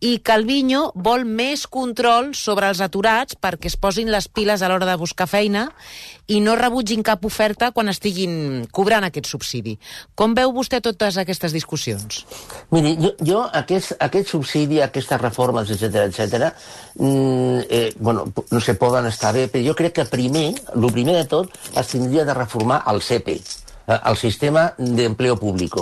i 0.00 0.16
Calviño 0.24 0.90
vol 0.96 1.26
més 1.28 1.66
control 1.68 2.30
sobre 2.36 2.70
els 2.72 2.80
aturats 2.80 3.36
perquè 3.36 3.68
es 3.68 3.76
posin 3.76 4.08
les 4.12 4.30
piles 4.32 4.62
a 4.62 4.68
l'hora 4.70 4.88
de 4.88 4.96
buscar 4.96 5.26
feina 5.28 5.66
i 6.32 6.40
no 6.40 6.54
rebutgin 6.56 7.04
cap 7.04 7.24
oferta 7.28 7.68
quan 7.76 7.92
estiguin 7.92 8.64
cobrant 8.72 9.04
aquest 9.04 9.28
subsidi. 9.28 9.76
Com 10.16 10.32
veu 10.38 10.54
vostè 10.56 10.80
totes 10.80 11.18
aquestes 11.20 11.52
discussions? 11.52 12.22
Miri, 12.72 12.94
jo, 13.02 13.10
jo 13.26 13.42
aquest, 13.60 13.92
aquest 14.00 14.32
subsidi, 14.32 14.80
aquestes 14.80 15.20
reformes, 15.20 15.72
etc 15.74 16.06
etc, 16.06 16.48
mm, 16.96 17.66
eh, 17.68 17.90
bueno, 18.00 18.30
no 18.50 18.60
se 18.60 18.74
poden 18.80 19.10
estar 19.10 19.34
bé, 19.36 19.48
però 19.52 19.66
jo 19.68 19.74
crec 19.76 19.98
que 19.98 20.06
primer, 20.08 20.54
el 20.74 20.92
primer 20.94 21.18
de 21.18 21.26
tot, 21.28 21.52
es 21.76 21.92
tindria 21.92 22.24
de 22.24 22.34
reformar 22.34 22.80
el 22.88 23.02
CEPE, 23.02 23.36
eh, 23.36 24.00
el 24.00 24.16
sistema 24.16 24.70
d'empleo 24.78 25.36
públic. 25.36 25.76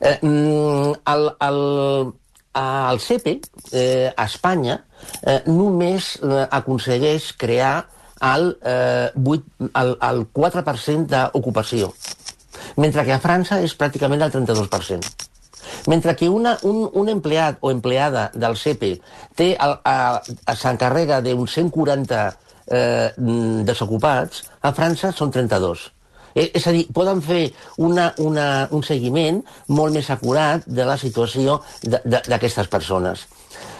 Eh, 0.00 0.18
mm, 0.20 0.92
el, 1.14 1.30
el, 1.48 2.12
el 2.54 3.00
CEPE, 3.00 3.40
eh, 3.72 4.12
a 4.16 4.24
Espanya, 4.24 4.78
eh, 5.22 5.42
només 5.46 6.14
eh, 6.22 6.46
aconsegueix 6.50 7.32
crear 7.36 7.86
el, 8.22 8.56
eh, 8.62 9.10
8, 9.14 9.70
el, 9.74 9.96
el 10.08 10.26
4% 10.32 11.06
d'ocupació, 11.10 11.92
mentre 12.76 13.04
que 13.04 13.14
a 13.14 13.20
França 13.20 13.60
és 13.62 13.74
pràcticament 13.76 14.22
el 14.24 14.32
32%. 14.32 15.30
Mentre 15.88 16.14
que 16.16 16.28
una, 16.28 16.56
un, 16.62 16.84
un 16.92 17.08
empleat 17.08 17.58
o 17.60 17.70
empleada 17.72 18.30
del 18.34 18.56
CEPE 18.56 19.00
s'encarrega 19.36 21.20
d'uns 21.24 21.56
140 21.58 22.22
eh, 22.70 23.10
desocupats, 23.68 24.44
a 24.62 24.72
França 24.76 25.12
són 25.12 25.32
32. 25.34 25.93
Eh, 26.34 26.50
és 26.54 26.66
a 26.66 26.72
dir, 26.74 26.86
poden 26.92 27.20
fer 27.22 27.52
una, 27.78 28.08
una, 28.18 28.66
un 28.74 28.82
seguiment 28.82 29.42
molt 29.68 29.94
més 29.94 30.10
acurat 30.10 30.64
de 30.66 30.84
la 30.84 30.96
situació 30.98 31.60
d'aquestes 31.82 32.66
persones. 32.68 33.26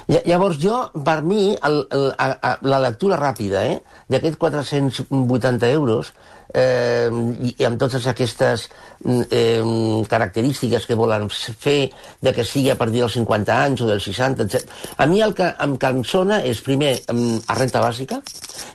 Lla- 0.07 0.23
Llavors, 0.29 0.59
jo, 0.63 0.77
per 1.05 1.23
mi, 1.25 1.57
el, 1.67 1.81
el, 1.91 2.11
a, 2.19 2.59
la 2.63 2.79
lectura 2.85 3.17
ràpida 3.19 3.65
eh, 3.67 3.81
d'aquests 4.13 4.39
480 4.39 5.71
euros 5.73 6.13
eh, 6.55 7.11
i, 7.51 7.55
amb 7.67 7.79
totes 7.81 8.07
aquestes 8.11 8.69
eh, 9.05 9.61
característiques 10.09 10.87
que 10.87 10.97
volen 10.99 11.29
fer 11.31 11.91
de 12.23 12.33
que 12.33 12.47
sigui 12.47 12.71
a 12.73 12.79
partir 12.81 13.03
dels 13.03 13.19
50 13.19 13.59
anys 13.67 13.85
o 13.85 13.91
dels 13.91 14.07
60, 14.09 14.47
etc. 14.47 14.71
A 14.97 15.09
mi 15.11 15.21
el 15.25 15.35
que 15.37 15.51
em 15.67 15.77
cansona 15.81 16.41
és, 16.47 16.63
primer, 16.65 16.97
a 17.11 17.59
renta 17.59 17.83
bàsica 17.85 18.23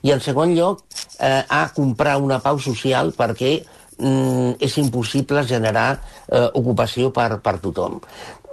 i, 0.04 0.12
en 0.12 0.22
segon 0.24 0.54
lloc, 0.58 0.84
eh, 1.20 1.44
a 1.48 1.68
comprar 1.76 2.20
una 2.22 2.42
pau 2.44 2.60
social 2.60 3.14
perquè 3.16 3.58
mm, 3.98 4.60
és 4.60 4.78
impossible 4.82 5.44
generar 5.48 5.90
eh, 5.96 6.48
ocupació 6.60 7.14
per, 7.16 7.32
per 7.44 7.58
tothom. 7.64 8.00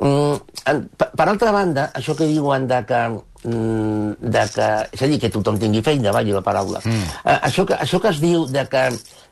Mm, 0.01 0.37
en, 0.69 0.83
per, 0.99 1.09
per 1.17 1.27
altra 1.31 1.53
banda, 1.55 1.91
això 1.97 2.17
que 2.19 2.29
diuen 2.29 2.67
de 2.69 2.83
que 2.89 3.03
mm, 3.47 4.17
de 4.21 4.43
que, 4.55 4.69
és 4.93 5.03
a 5.03 5.09
dir, 5.11 5.21
que 5.23 5.31
tothom 5.33 5.61
tingui 5.61 5.83
feina, 5.87 6.13
vagi 6.13 6.35
la 6.35 6.43
paraula. 6.45 6.83
Mm. 6.85 7.07
Eh, 7.25 7.39
això, 7.51 7.65
que, 7.69 7.79
això 7.81 8.01
que 8.03 8.13
es 8.13 8.21
diu 8.21 8.47
de 8.51 8.67
que 8.73 8.85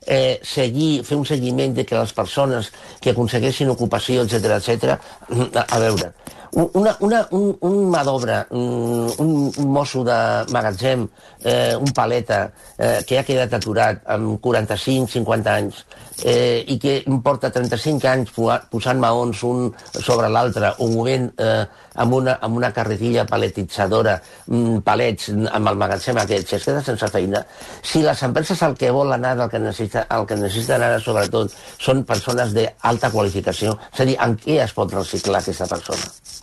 eh, 0.06 0.38
seguir, 0.42 1.02
fer 1.04 1.18
un 1.20 1.26
seguiment 1.28 1.74
de 1.76 1.84
que 1.84 1.98
les 1.98 2.12
persones 2.16 2.70
que 3.00 3.12
aconsegueixin 3.12 3.72
ocupació, 3.72 4.24
etc 4.24 4.56
etc. 4.58 4.96
a, 4.96 5.66
a 5.68 5.82
veure, 5.82 6.12
una, 6.54 6.96
una, 7.00 7.26
un, 7.34 7.56
un 7.66 7.76
mà 7.90 8.04
d'obra, 8.06 8.44
un, 8.54 9.10
un 9.18 9.70
mosso 9.74 10.04
de 10.06 10.16
magatzem, 10.54 11.06
eh, 11.42 11.74
un 11.74 11.90
paleta 11.94 12.52
eh, 12.78 13.02
que 13.06 13.18
ha 13.18 13.24
quedat 13.26 13.56
aturat 13.58 14.04
amb 14.14 14.38
45-50 14.44 15.50
anys 15.50 15.80
eh, 16.22 16.62
i 16.70 16.78
que 16.78 17.00
porta 17.24 17.50
35 17.50 18.06
anys 18.10 18.30
posant 18.70 19.02
maons 19.02 19.42
un 19.48 19.66
sobre 19.98 20.30
l'altre 20.30 20.70
o 20.78 20.88
movent 20.92 21.26
eh, 21.42 21.64
amb, 22.04 22.14
una, 22.20 22.36
amb 22.40 22.60
una 22.60 22.70
carretilla 22.76 23.26
paletitzadora 23.26 24.14
mm, 24.46 24.84
palets 24.86 25.32
amb 25.34 25.72
el 25.72 25.80
magatzem 25.80 26.22
aquest, 26.22 26.48
si 26.48 26.58
es 26.60 26.68
queda 26.68 26.84
sense 26.86 27.10
feina, 27.10 27.42
si 27.82 28.04
les 28.06 28.22
empreses 28.22 28.62
el 28.62 28.78
que 28.78 28.94
volen 28.94 29.26
ara, 29.26 29.48
el 29.48 29.50
que, 29.50 29.62
necessita, 29.62 30.06
el 30.14 30.28
que 30.30 30.38
necessiten 30.38 30.86
ara 30.86 31.02
sobretot 31.02 31.50
són 31.82 32.06
persones 32.06 32.54
d'alta 32.54 33.10
qualificació, 33.10 33.74
és 33.90 34.06
a 34.06 34.08
dir, 34.08 34.18
en 34.22 34.38
què 34.38 34.62
es 34.62 34.76
pot 34.76 34.94
reciclar 34.94 35.42
aquesta 35.42 35.70
persona? 35.70 36.42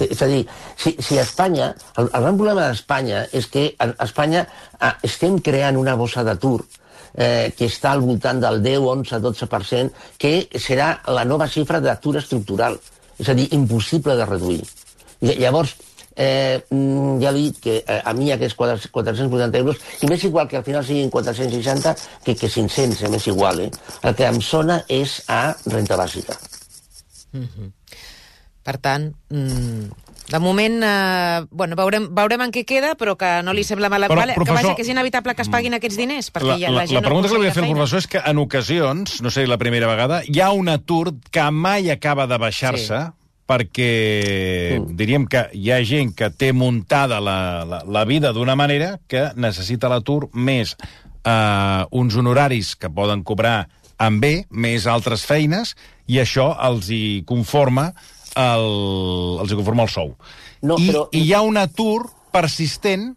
És 0.00 0.22
a 0.22 0.26
dir, 0.26 0.46
si, 0.76 0.94
si 0.98 1.18
a 1.18 1.22
Espanya, 1.22 1.74
el, 1.96 2.08
el 2.08 2.22
gran 2.24 2.36
problema 2.40 2.68
d'Espanya 2.68 3.26
és 3.36 3.46
que 3.52 3.74
a 3.78 3.90
Espanya 4.04 4.46
ah, 4.80 4.94
estem 5.04 5.38
creant 5.44 5.76
una 5.76 5.94
bossa 5.94 6.24
d'atur 6.24 6.62
eh, 7.14 7.52
que 7.56 7.68
està 7.68 7.92
al 7.92 8.00
voltant 8.04 8.40
del 8.40 8.62
10, 8.64 8.78
11, 8.94 9.20
12%, 9.24 9.90
que 10.18 10.32
serà 10.58 10.94
la 11.14 11.24
nova 11.28 11.48
xifra 11.50 11.82
d'atur 11.84 12.16
estructural. 12.22 12.78
És 13.18 13.28
a 13.28 13.34
dir, 13.34 13.48
impossible 13.52 14.16
de 14.16 14.26
reduir. 14.26 14.62
I, 15.20 15.34
llavors, 15.42 15.74
eh, 16.14 16.60
mm, 16.70 17.18
ja 17.22 17.30
he 17.30 17.34
dit 17.34 17.58
que 17.62 17.78
eh, 17.80 18.00
a 18.04 18.12
mi 18.14 18.30
aquests 18.32 18.56
4- 18.58 18.92
480 18.94 19.58
euros, 19.58 19.82
i 20.02 20.10
m'és 20.10 20.24
igual 20.24 20.48
que 20.48 20.58
al 20.58 20.64
final 20.66 20.84
siguin 20.84 21.10
460 21.10 21.96
que, 22.24 22.34
que 22.34 22.48
500, 22.48 23.02
eh, 23.02 23.10
m'és 23.10 23.26
igual. 23.26 23.66
Eh? 23.66 23.70
El 24.02 24.14
que 24.14 24.26
em 24.26 24.40
sona 24.40 24.82
és 24.88 25.20
a 25.28 25.42
renta 25.66 25.98
bàsica. 25.98 26.38
Per 28.68 28.76
tant, 28.84 29.06
mm, 29.32 29.86
de 30.28 30.38
moment, 30.44 30.74
eh, 30.84 31.38
bueno, 31.56 31.76
veurem, 31.78 32.10
veurem 32.12 32.42
en 32.44 32.50
què 32.52 32.66
queda, 32.68 32.90
però 33.00 33.14
que 33.16 33.30
no 33.46 33.54
li 33.56 33.62
sembla 33.64 33.88
mal... 33.88 34.04
Però, 34.10 34.18
vale, 34.20 34.34
que 34.36 34.42
professor- 34.42 34.66
vaja, 34.66 34.76
que 34.76 34.84
és 34.84 34.90
inevitable 34.92 35.32
que 35.38 35.46
es 35.46 35.48
paguin 35.48 35.78
aquests 35.78 35.96
diners, 35.96 36.28
perquè 36.34 36.50
La, 36.52 36.58
ja, 36.60 36.68
la, 36.74 36.82
la, 36.82 36.86
gent 36.90 36.98
la 37.00 37.04
pregunta 37.06 37.30
que 37.30 37.32
li 37.32 37.38
volia 37.40 37.54
fer 37.54 37.62
al 37.62 37.68
feina. 37.70 37.78
professor 37.78 38.02
és 38.04 38.08
que 38.12 38.20
en 38.28 38.42
ocasions, 38.42 39.22
no 39.24 39.32
sé, 39.32 39.46
la 39.48 39.56
primera 39.56 39.88
vegada, 39.88 40.20
hi 40.28 40.42
ha 40.44 40.50
un 40.52 40.68
atur 40.68 41.14
que 41.32 41.46
mai 41.50 41.88
acaba 41.94 42.26
de 42.28 42.36
baixar-se 42.44 43.00
Sí. 43.08 43.14
perquè 43.48 44.76
diríem 44.92 45.24
que 45.26 45.46
hi 45.56 45.70
ha 45.72 45.78
gent 45.88 46.10
que 46.16 46.28
té 46.28 46.50
muntada 46.52 47.16
la, 47.24 47.64
la, 47.64 47.78
la 47.88 48.02
vida 48.04 48.34
d'una 48.36 48.52
manera 48.60 48.98
que 49.08 49.30
necessita 49.40 49.88
l'atur 49.88 50.28
més 50.36 50.74
eh, 51.24 51.84
uns 51.90 52.16
honoraris 52.20 52.74
que 52.76 52.90
poden 52.92 53.22
cobrar 53.24 53.70
amb 53.96 54.20
bé, 54.22 54.44
més 54.50 54.84
altres 54.86 55.24
feines, 55.26 55.72
i 56.06 56.20
això 56.22 56.50
els 56.68 56.90
hi 56.92 57.24
conforma 57.26 57.88
el, 58.38 58.68
els 59.42 59.52
hi 59.52 59.58
conforma 59.58 59.86
el 59.86 59.92
sou. 59.92 60.14
No, 60.62 60.78
I, 60.78 60.90
però- 60.90 61.08
I 61.12 61.24
hi 61.26 61.32
ha 61.34 61.42
un 61.46 61.58
atur 61.60 62.08
persistent 62.34 63.12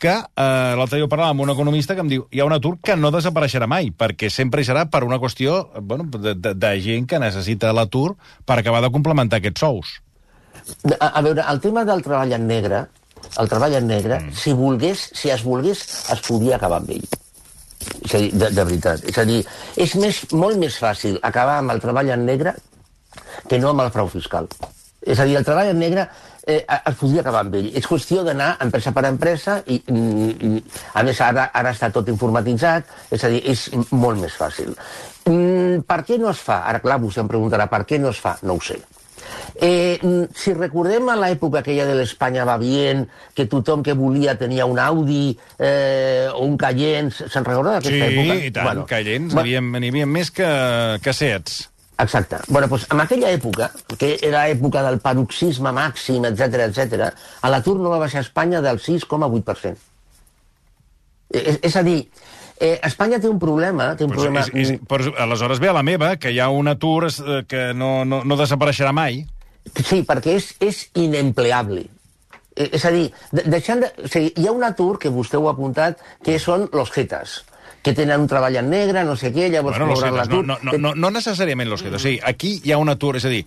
que 0.00 0.12
eh, 0.16 0.74
l'altre 0.80 0.96
dia 0.96 1.04
ho 1.04 1.10
parlàvem 1.12 1.36
amb 1.36 1.44
un 1.44 1.52
economista 1.52 1.94
que 1.94 2.00
em 2.00 2.08
diu 2.08 2.22
hi 2.32 2.40
ha 2.40 2.46
un 2.48 2.54
atur 2.56 2.78
que 2.82 2.96
no 2.96 3.10
desapareixerà 3.12 3.68
mai, 3.68 3.90
perquè 3.92 4.30
sempre 4.32 4.62
hi 4.62 4.68
serà 4.70 4.86
per 4.88 5.02
una 5.04 5.20
qüestió 5.20 5.66
bueno, 5.82 6.08
de, 6.14 6.32
de, 6.34 6.54
de 6.56 6.70
gent 6.80 7.08
que 7.10 7.20
necessita 7.20 7.74
l'atur 7.76 8.14
per 8.48 8.58
acabar 8.58 8.80
de 8.80 8.90
complementar 8.94 9.42
aquests 9.42 9.60
sous. 9.66 9.98
A, 10.96 11.12
a 11.20 11.22
veure, 11.26 11.44
el 11.44 11.60
tema 11.60 11.84
del 11.84 12.00
treball 12.06 12.32
en 12.32 12.48
negre, 12.48 12.86
el 13.42 13.52
treball 13.52 13.76
en 13.76 13.90
negre, 13.92 14.22
mm. 14.22 14.38
si 14.40 14.56
volgués, 14.56 15.04
si 15.12 15.32
es 15.34 15.44
volgués, 15.44 15.84
es 16.16 16.24
podia 16.24 16.56
acabar 16.56 16.80
amb 16.80 16.96
ell. 16.96 17.04
És 18.00 18.14
a 18.14 18.18
dir, 18.24 18.32
de, 18.32 18.50
de 18.56 18.64
veritat. 18.64 19.04
És 19.08 19.20
a 19.20 19.26
dir, 19.28 19.42
és 19.76 19.94
més, 20.00 20.24
molt 20.32 20.56
més 20.60 20.80
fàcil 20.80 21.20
acabar 21.26 21.60
amb 21.60 21.76
el 21.76 21.84
treball 21.84 22.12
en 22.16 22.24
negre 22.28 22.56
que 23.48 23.58
no 23.58 23.70
amb 23.74 23.86
el 23.86 23.90
frau 23.94 24.08
fiscal. 24.08 24.48
És 25.00 25.18
a 25.18 25.24
dir, 25.24 25.36
el 25.38 25.44
treball 25.46 25.70
en 25.72 25.78
negre 25.80 26.02
eh, 26.46 26.58
es 26.68 26.96
podria 27.00 27.22
acabar 27.22 27.40
amb 27.46 27.54
ell. 27.56 27.70
És 27.78 27.86
qüestió 27.88 28.20
d'anar 28.26 28.50
empresa 28.60 28.92
per 28.92 29.06
empresa 29.08 29.62
i, 29.66 29.78
i, 29.80 30.02
i 30.44 30.62
a 30.92 31.02
més, 31.06 31.20
ara, 31.24 31.46
ara 31.56 31.72
està 31.72 31.88
tot 31.94 32.08
informatitzat, 32.12 32.84
és 33.10 33.24
a 33.24 33.30
dir, 33.32 33.40
és 33.48 33.68
molt 33.96 34.20
més 34.20 34.36
fàcil. 34.36 34.74
Mm, 35.24 35.80
per 35.88 36.02
què 36.04 36.18
no 36.20 36.28
es 36.34 36.40
fa? 36.44 36.62
Ara, 36.68 36.82
clar, 36.84 37.00
vostè 37.00 37.24
em 37.24 37.28
preguntarà 37.32 37.66
per 37.72 37.86
què 37.88 37.98
no 38.00 38.12
es 38.12 38.20
fa. 38.20 38.36
No 38.42 38.58
ho 38.58 38.64
sé. 38.64 38.76
Eh, 39.60 39.98
mm, 40.02 40.30
si 40.36 40.52
recordem 40.56 41.08
a 41.12 41.16
l'època 41.16 41.60
aquella 41.60 41.84
de 41.86 41.94
l'Espanya 41.96 42.44
va 42.48 42.56
bien, 42.60 43.06
que 43.36 43.46
tothom 43.46 43.82
que 43.86 43.92
volia 43.96 44.36
tenia 44.38 44.66
un 44.66 44.78
Audi 44.80 45.36
eh, 45.58 46.28
o 46.32 46.44
un 46.44 46.56
Cayenne, 46.60 47.10
se'n 47.12 47.44
recorda 47.44 47.76
d'aquesta 47.78 48.08
època? 48.08 48.36
i 48.44 48.50
tant, 48.50 48.64
bueno, 48.68 48.86
va- 49.32 49.42
n'hi 49.44 49.56
havia, 49.56 49.64
havia 49.92 50.06
més 50.06 50.30
que, 50.34 50.48
que 51.04 51.12
Seats. 51.16 51.69
Exacte. 52.02 52.36
Bueno, 52.48 52.68
doncs, 52.68 52.86
en 52.92 53.00
aquella 53.00 53.30
època, 53.34 53.70
que 53.98 54.14
era 54.22 54.46
època 54.48 54.82
del 54.86 54.98
paroxisme 55.04 55.72
màxim, 55.76 56.24
etc 56.30 56.66
etc, 56.68 57.10
a 57.42 57.50
l'atur 57.52 57.76
no 57.80 57.92
va 57.92 58.00
baixar 58.00 58.22
a 58.22 58.26
Espanya 58.26 58.62
del 58.64 58.80
6,8%. 58.80 59.76
És, 61.30 61.60
és 61.62 61.76
a 61.76 61.82
dir, 61.86 61.98
eh, 62.58 62.78
Espanya 62.86 63.20
té 63.20 63.28
un 63.28 63.38
problema... 63.42 63.92
Té 63.96 64.06
un 64.06 64.14
Pues 64.14 64.24
problema... 64.24 64.46
és, 64.48 64.72
és, 64.76 64.80
però 64.88 65.12
aleshores 65.26 65.60
ve 65.62 65.70
a 65.70 65.76
la 65.76 65.84
meva, 65.86 66.14
que 66.16 66.32
hi 66.32 66.40
ha 66.40 66.48
un 66.50 66.72
atur 66.72 67.10
eh, 67.10 67.42
que 67.48 67.70
no, 67.74 68.04
no, 68.04 68.22
no 68.24 68.40
desapareixerà 68.40 68.94
mai. 68.96 69.22
Sí, 69.76 70.00
perquè 70.08 70.38
és, 70.40 70.54
és 70.60 70.86
inempleable. 70.98 71.84
Eh, 72.56 72.70
És 72.72 72.84
a 72.88 72.90
dir, 72.94 73.10
de, 73.30 73.44
deixant 73.52 73.84
de, 73.84 73.92
o 74.00 74.08
sigui, 74.08 74.32
hi 74.40 74.48
ha 74.48 74.56
un 74.56 74.64
atur, 74.66 74.96
que 74.98 75.12
vostè 75.12 75.38
ho 75.38 75.46
ha 75.48 75.54
apuntat, 75.54 76.00
que 76.24 76.40
són 76.42 76.68
los 76.72 76.90
jetas 76.96 77.42
que 77.82 77.94
tenen 77.96 78.20
un 78.20 78.28
treball 78.28 78.56
en 78.60 78.68
negre, 78.70 79.04
no 79.04 79.16
sé 79.16 79.32
què, 79.32 79.48
llavors 79.50 79.78
Bueno, 79.78 79.94
cobren 79.94 80.16
l'atur. 80.16 80.44
no, 80.46 80.58
no, 80.62 80.76
no, 80.78 80.94
no 80.94 81.10
necessàriament 81.10 81.68
los. 81.70 81.82
O 81.82 81.98
sigui, 81.98 82.20
aquí 82.22 82.60
hi 82.64 82.72
ha 82.72 82.78
un 82.78 82.88
atur, 82.92 83.16
és 83.16 83.24
a 83.24 83.28
dir, 83.32 83.44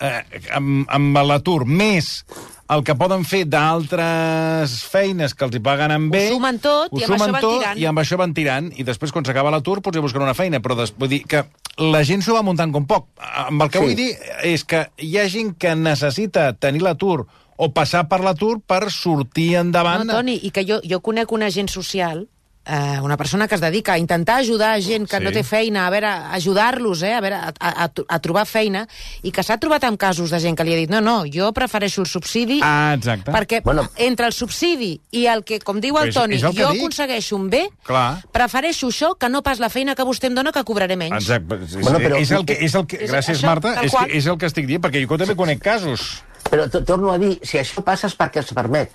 eh, 0.00 0.22
amb, 0.52 0.84
amb 0.88 1.16
l'atur 1.24 1.64
més 1.66 2.24
el 2.70 2.84
que 2.86 2.94
poden 2.94 3.24
fer 3.26 3.46
d'altres 3.50 4.74
feines 4.86 5.34
que 5.34 5.44
els 5.46 5.56
hi 5.56 5.60
paguen 5.64 5.90
amb 5.90 6.12
bé... 6.12 6.28
sumen 6.30 6.60
tot 6.62 6.92
ho 6.92 7.00
i 7.00 7.04
amb 7.04 7.14
això 7.16 7.24
sumen 7.26 7.40
tot 7.42 7.56
tirant. 7.58 7.78
I 7.80 7.86
amb 7.90 7.98
això 8.02 8.18
van 8.20 8.34
tirant. 8.36 8.68
I 8.78 8.84
després, 8.86 9.10
quan 9.12 9.24
s'acaba 9.26 9.50
l'atur, 9.50 9.80
pots 9.82 9.96
ir 9.98 10.02
a 10.02 10.06
buscar 10.06 10.22
una 10.22 10.36
feina. 10.38 10.60
Però 10.62 10.76
des, 10.78 10.92
vull 10.96 11.10
dir 11.10 11.22
que 11.26 11.44
la 11.82 12.04
gent 12.06 12.22
s'ho 12.22 12.36
va 12.36 12.44
muntant 12.46 12.72
com 12.72 12.86
poc. 12.86 13.08
Amb 13.18 13.62
el 13.66 13.70
que 13.70 13.78
Sí. 13.80 13.84
vull 13.84 13.96
dir 13.98 14.10
és 14.44 14.64
que 14.64 14.84
hi 14.98 15.16
ha 15.18 15.26
gent 15.28 15.56
que 15.58 15.74
necessita 15.74 16.52
tenir 16.52 16.82
l'atur 16.84 17.26
o 17.56 17.72
passar 17.74 18.06
per 18.08 18.20
l'atur 18.24 18.60
per 18.62 18.90
sortir 18.90 19.56
endavant. 19.56 20.06
No, 20.06 20.20
Toni, 20.20 20.38
i 20.44 20.50
que 20.54 20.64
jo, 20.64 20.80
jo 20.84 21.00
conec 21.00 21.32
un 21.32 21.42
agent 21.42 21.68
social 21.68 22.28
eh, 22.70 23.00
una 23.02 23.16
persona 23.16 23.48
que 23.48 23.56
es 23.56 23.60
dedica 23.60 23.94
a 23.94 23.98
intentar 23.98 24.38
ajudar 24.40 24.80
gent 24.80 25.08
que 25.08 25.18
Sí. 25.18 25.24
no 25.24 25.32
té 25.32 25.42
feina, 25.42 25.86
a 25.86 25.90
veure, 25.90 26.06
ajudar-los, 26.06 27.02
eh, 27.02 27.14
a, 27.14 27.20
veure, 27.20 27.36
a, 27.36 27.52
a, 27.58 27.90
a 28.08 28.18
trobar 28.20 28.46
feina, 28.46 28.86
i 29.22 29.32
que 29.32 29.42
s'ha 29.42 29.58
trobat 29.58 29.84
amb 29.84 29.98
casos 29.98 30.30
de 30.30 30.38
gent 30.40 30.56
que 30.56 30.64
li 30.64 30.74
ha 30.74 30.76
dit 30.76 30.90
no, 30.90 31.00
no, 31.00 31.24
jo 31.26 31.52
prefereixo 31.52 32.00
el 32.02 32.06
subsidi 32.06 32.60
Ah, 32.62 32.94
exacte. 32.96 33.30
perquè 33.32 33.62
Bueno. 33.64 33.88
entre 33.96 34.26
el 34.26 34.32
subsidi 34.32 35.00
i 35.10 35.26
el 35.26 35.42
que, 35.44 35.58
com 35.60 35.80
diu 35.80 35.98
el 35.98 36.08
És- 36.08 36.14
Toni, 36.14 36.36
és 36.36 36.42
el 36.42 36.54
jo 36.56 36.70
dic. 36.70 36.80
aconsegueixo 36.80 37.36
un 37.36 37.50
bé, 37.50 37.68
Clar. 37.82 38.24
prefereixo 38.32 38.88
això 38.88 39.16
que 39.18 39.28
no 39.28 39.42
pas 39.42 39.58
la 39.58 39.68
feina 39.68 39.94
que 39.94 40.02
vostè 40.04 40.26
em 40.26 40.34
dona 40.34 40.52
que 40.52 40.62
cobraré 40.64 40.96
menys. 40.96 41.16
Exacte. 41.24 41.56
És, 41.64 41.76
Bueno, 41.80 41.98
però- 41.98 42.16
és, 42.20 42.30
el 42.30 42.44
que, 42.46 42.52
és 42.60 42.74
el 42.74 42.86
que, 42.86 42.96
És 43.04 43.10
gràcies, 43.10 43.38
això, 43.38 43.46
Marta. 43.46 43.82
És, 43.82 43.90
qual. 43.92 44.06
que, 44.06 44.16
és 44.18 44.26
el 44.26 44.38
que 44.38 44.46
estic 44.46 44.66
dient, 44.66 44.82
perquè 44.82 45.06
jo 45.06 45.18
també 45.18 45.34
conec 45.36 45.58
casos. 45.60 46.22
Però 46.50 46.68
to- 46.70 46.84
torno 46.84 47.10
a 47.12 47.18
dir, 47.18 47.38
si 47.42 47.58
això 47.58 47.82
passa 47.84 48.06
és 48.06 48.16
perquè 48.16 48.38
es 48.40 48.52
permet. 48.54 48.90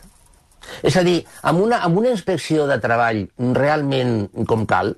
És 0.83 0.95
a 0.97 1.03
dir, 1.03 1.19
amb 1.43 1.61
una, 1.61 1.81
amb 1.83 1.97
una 1.97 2.09
inspecció 2.09 2.65
de 2.67 2.77
treball 2.83 3.25
realment 3.55 4.29
com 4.47 4.65
cal, 4.65 4.95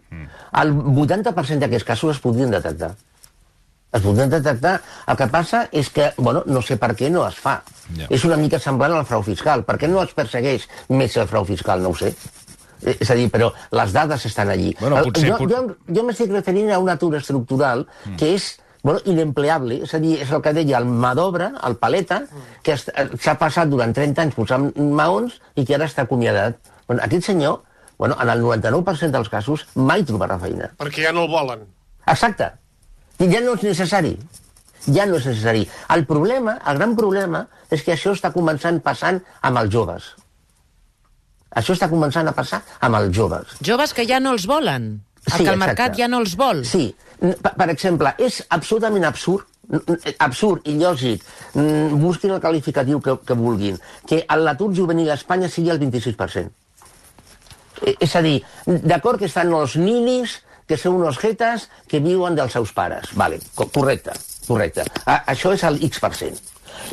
el 0.62 0.74
80% 0.74 1.60
d'aquests 1.66 1.86
casos 1.88 2.16
es 2.16 2.22
podrien 2.24 2.52
detectar. 2.52 2.94
Es 3.92 4.02
podrien 4.04 4.30
detectar. 4.30 4.82
El 5.08 5.16
que 5.18 5.28
passa 5.32 5.68
és 5.72 5.90
que, 5.90 6.10
bueno, 6.18 6.44
no 6.46 6.62
sé 6.62 6.76
per 6.78 6.92
què 6.96 7.10
no 7.10 7.24
es 7.28 7.38
fa. 7.40 7.62
Ja. 7.96 8.08
És 8.10 8.26
una 8.28 8.36
mica 8.38 8.60
semblant 8.60 8.94
al 8.98 9.06
frau 9.08 9.24
fiscal. 9.24 9.64
Per 9.64 9.78
què 9.80 9.88
no 9.90 10.02
es 10.04 10.12
persegueix 10.14 10.68
més 10.90 11.16
el 11.18 11.28
frau 11.32 11.46
fiscal? 11.48 11.82
No 11.82 11.94
ho 11.94 11.96
sé. 11.96 12.12
Eh, 12.84 12.98
És 13.00 13.10
a 13.10 13.16
dir, 13.18 13.30
però 13.32 13.48
les 13.72 13.94
dades 13.96 14.26
estan 14.28 14.50
allí. 14.54 14.76
Bueno, 14.80 14.98
potser- 15.08 15.32
jo 15.32 15.48
jo, 15.50 15.76
jo 15.96 16.04
m'estic 16.04 16.30
referint 16.36 16.70
a 16.72 16.80
un 16.80 16.90
atur 16.90 17.16
estructural 17.18 17.88
que 18.20 18.36
és 18.36 18.60
bueno, 18.88 19.02
inempleable, 19.12 19.82
és 19.84 19.94
a 19.98 20.00
dir, 20.00 20.14
és 20.24 20.30
el 20.32 20.40
que 20.46 20.54
deia 20.56 20.78
el 20.80 20.86
mà 20.88 21.10
d'obra, 21.18 21.50
el 21.68 21.76
paleta, 21.76 22.22
que 22.64 22.78
eh, 22.78 23.08
s'ha 23.20 23.34
passat 23.40 23.68
durant 23.68 23.92
30 23.92 24.22
anys 24.24 24.36
posant 24.38 24.70
maons 24.80 25.34
i 25.60 25.66
que 25.68 25.76
ara 25.76 25.90
està 25.90 26.06
acomiadat. 26.08 26.56
Bueno, 26.88 27.02
aquest 27.04 27.26
senyor, 27.28 27.58
bueno, 28.00 28.16
en 28.22 28.30
el 28.32 28.40
99% 28.46 29.12
dels 29.12 29.28
casos, 29.34 29.66
mai 29.76 30.06
trobarà 30.08 30.38
feina. 30.40 30.70
Perquè 30.80 31.04
ja 31.04 31.12
no 31.12 31.26
el 31.28 31.32
volen. 31.34 31.66
Exacte. 32.08 32.48
I 33.20 33.28
ja 33.34 33.42
no 33.44 33.58
és 33.58 33.66
necessari. 33.68 34.14
Ja 34.88 35.04
no 35.10 35.18
és 35.20 35.26
necessari. 35.28 35.66
El 35.92 36.06
problema, 36.08 36.56
el 36.72 36.80
gran 36.80 36.96
problema, 36.96 37.44
és 37.70 37.84
que 37.84 37.92
això 37.98 38.14
està 38.16 38.32
començant 38.32 38.80
passant 38.86 39.20
amb 39.42 39.60
els 39.66 39.74
joves. 39.74 40.14
Això 41.58 41.76
està 41.76 41.90
començant 41.92 42.28
a 42.30 42.34
passar 42.38 42.62
amb 42.86 43.02
els 43.02 43.12
joves. 43.18 43.58
Joves 43.66 43.92
que 43.98 44.08
ja 44.08 44.22
no 44.24 44.32
els 44.38 44.48
volen. 44.48 45.02
El 45.28 45.34
Sí, 45.34 45.44
que 45.44 45.50
el 45.50 45.56
exacte. 45.58 45.66
mercat 45.66 45.98
ja 46.00 46.08
no 46.08 46.22
els 46.24 46.38
vol. 46.40 46.64
Sí. 46.64 46.94
Per, 47.20 47.54
per 47.58 47.70
exemple, 47.74 48.12
és 48.22 48.44
absolutament 48.54 49.06
absurd, 49.08 49.46
absurd, 50.24 50.68
il·lògic, 50.70 51.24
busquin 52.00 52.32
el 52.36 52.42
qualificatiu 52.44 53.02
que, 53.04 53.18
que 53.26 53.36
vulguin, 53.36 53.80
que 54.08 54.22
l'atur 54.40 54.70
juvenil 54.78 55.10
a 55.12 55.18
Espanya 55.18 55.50
sigui 55.50 55.72
el 55.74 55.80
26%. 55.82 56.52
Eh, 57.86 57.96
És 58.00 58.16
a 58.16 58.22
dir, 58.26 58.38
d'acord 58.66 59.20
que 59.20 59.26
estan 59.30 59.52
els 59.54 59.76
ninis, 59.78 60.38
que 60.68 60.78
són 60.78 60.98
unos 61.00 61.18
jetas 61.22 61.70
que 61.88 62.00
viuen 62.04 62.36
dels 62.36 62.52
seus 62.54 62.72
pares. 62.76 63.10
Vale, 63.16 63.40
co- 63.56 63.70
correcte, 63.74 64.12
correcte. 64.48 64.84
A, 65.06 65.22
això 65.34 65.54
és 65.56 65.64
el 65.64 65.78
X%. 65.90 66.42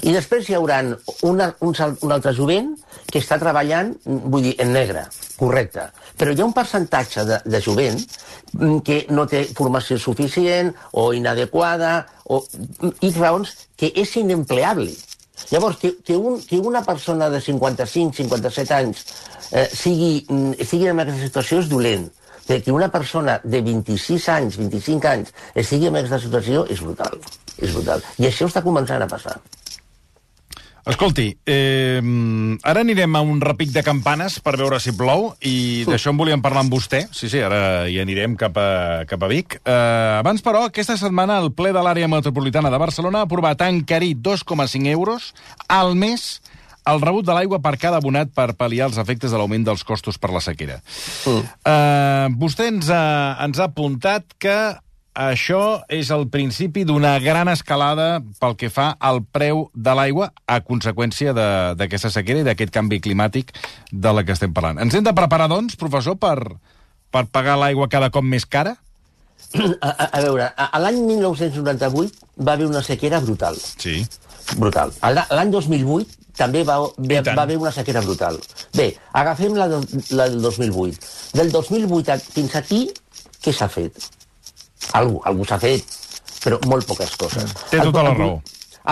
I 0.06 0.12
després 0.14 0.48
hi 0.48 0.54
haurà 0.56 0.80
una, 1.26 1.50
un, 1.60 1.74
un 2.00 2.12
altre 2.14 2.32
jovent 2.32 2.70
que 3.10 3.20
està 3.22 3.38
treballant, 3.40 3.92
vull 4.04 4.48
dir, 4.48 4.54
en 4.62 4.72
negre, 4.74 5.04
correcte. 5.38 5.88
Però 6.18 6.32
hi 6.32 6.42
ha 6.42 6.46
un 6.48 6.54
percentatge 6.56 7.24
de, 7.28 7.40
de 7.44 7.60
jovent 7.62 7.98
mm, 7.98 8.78
que 8.86 9.00
no 9.14 9.26
té 9.30 9.44
formació 9.56 9.98
suficient 10.00 10.72
o 10.92 11.10
inadequada 11.16 11.96
o 12.24 12.42
X 12.94 13.18
raons 13.18 13.54
que 13.76 13.92
és 13.94 14.16
inempleable. 14.20 14.92
Llavors, 15.50 15.78
que, 15.78 15.96
que, 16.04 16.16
un, 16.16 16.40
que 16.42 16.58
una 16.58 16.82
persona 16.86 17.28
de 17.30 17.40
55, 17.40 18.16
57 18.22 18.74
anys 18.74 19.04
eh, 19.50 19.68
sigui, 19.70 20.24
mm, 20.28 20.66
sigui 20.66 20.90
en 20.90 21.02
aquesta 21.02 21.26
situació 21.26 21.62
és 21.64 21.72
dolent. 21.72 22.06
Però 22.44 22.60
que 22.60 22.72
una 22.76 22.90
persona 22.92 23.38
de 23.42 23.60
26 23.64 24.28
anys, 24.28 24.58
25 24.60 25.08
anys, 25.08 25.32
estigui 25.56 25.88
en 25.88 25.96
aquesta 25.96 26.20
situació 26.20 26.66
és 26.68 26.82
brutal. 26.84 27.16
És 27.56 27.72
brutal. 27.72 28.04
I 28.20 28.28
això 28.28 28.48
està 28.50 28.60
començant 28.64 29.00
a 29.00 29.08
passar. 29.08 29.38
Escolti, 30.84 31.30
eh, 31.48 32.00
ara 32.62 32.82
anirem 32.84 33.16
a 33.16 33.22
un 33.24 33.40
repic 33.40 33.70
de 33.72 33.82
campanes 33.82 34.36
per 34.44 34.56
veure 34.60 34.76
si 34.82 34.92
plou, 34.92 35.30
i 35.40 35.84
d'això 35.88 36.12
en 36.12 36.18
volíem 36.20 36.42
parlar 36.44 36.64
amb 36.66 36.74
vostè. 36.74 37.06
Sí, 37.08 37.30
sí, 37.32 37.40
ara 37.40 37.86
hi 37.88 37.96
anirem 38.02 38.36
cap 38.40 38.58
a, 38.60 38.68
cap 39.08 39.24
a 39.24 39.30
Vic. 39.30 39.56
Eh, 39.64 40.18
abans, 40.20 40.44
però, 40.44 40.66
aquesta 40.68 40.98
setmana 41.00 41.38
el 41.40 41.54
ple 41.56 41.72
de 41.72 41.80
l'àrea 41.84 42.10
metropolitana 42.10 42.72
de 42.72 42.82
Barcelona 42.82 43.22
ha 43.22 43.28
aprovat 43.30 43.64
encarir 43.64 44.12
2,5 44.20 44.92
euros 44.92 45.32
al 45.72 45.96
mes 45.96 46.42
el 46.84 47.00
rebut 47.00 47.24
de 47.24 47.32
l'aigua 47.32 47.60
per 47.64 47.78
cada 47.80 47.96
abonat 47.96 48.32
per 48.36 48.52
pal·liar 48.58 48.90
els 48.90 48.98
efectes 49.00 49.32
de 49.32 49.40
l'augment 49.40 49.64
dels 49.64 49.84
costos 49.88 50.18
per 50.20 50.30
la 50.34 50.42
sequera. 50.44 50.82
Mm. 51.24 51.52
Uh, 51.64 52.26
vostè 52.40 52.68
ens 52.68 52.90
ha, 52.92 53.04
ens 53.46 53.60
ha 53.60 53.70
apuntat 53.70 54.36
que 54.36 54.56
això 55.14 55.84
és 55.88 56.10
el 56.10 56.26
principi 56.28 56.82
d'una 56.84 57.18
gran 57.22 57.48
escalada 57.48 58.20
pel 58.40 58.56
que 58.58 58.70
fa 58.70 58.96
al 58.98 59.22
preu 59.24 59.68
de 59.74 59.94
l'aigua 59.94 60.32
a 60.46 60.60
conseqüència 60.60 61.32
de- 61.36 61.74
d'aquesta 61.78 62.10
sequera 62.10 62.40
i 62.40 62.46
d'aquest 62.46 62.72
canvi 62.74 63.00
climàtic 63.00 63.52
de 63.92 64.12
la 64.12 64.24
que 64.24 64.32
estem 64.32 64.52
parlant. 64.52 64.80
Ens 64.82 64.94
hem 64.94 65.04
de 65.04 65.12
preparar, 65.14 65.48
doncs, 65.48 65.76
professor, 65.76 66.16
per, 66.18 66.38
per 67.10 67.26
pagar 67.30 67.56
l'aigua 67.58 67.88
cada 67.88 68.10
cop 68.10 68.24
més 68.24 68.44
cara? 68.46 68.76
A, 69.54 69.88
a, 69.88 70.04
a 70.18 70.20
veure, 70.24 70.48
l'any 70.82 70.98
1998 71.06 72.26
va 72.42 72.52
haver 72.56 72.66
una 72.66 72.82
sequera 72.82 73.20
brutal. 73.20 73.54
Sí. 73.78 74.04
brutal. 74.58 74.90
L'any 75.30 75.50
2008 75.50 76.18
també 76.34 76.64
va, 76.66 76.80
va, 76.80 77.20
va 77.22 77.42
haver 77.44 77.56
una 77.60 77.70
sequera 77.72 78.00
brutal. 78.02 78.40
Bé, 78.74 78.96
agafem 79.12 79.54
la, 79.54 79.68
del- 79.68 79.86
la 80.10 80.28
del 80.28 80.42
2008. 80.42 80.98
Del 81.38 81.52
2008 81.52 82.12
a- 82.12 82.18
fins 82.18 82.56
aquí, 82.56 82.90
què 83.44 83.52
s'ha 83.54 83.68
fet? 83.68 83.94
Algú, 84.92 85.20
algú 85.24 85.44
s'ha 85.48 85.58
fet, 85.58 85.84
però 86.44 86.60
molt 86.66 86.86
poques 86.86 87.16
coses. 87.16 87.54
Té 87.70 87.78
El- 87.78 87.84
tota 87.90 88.02
la 88.02 88.10
el- 88.10 88.18
raó. 88.18 88.42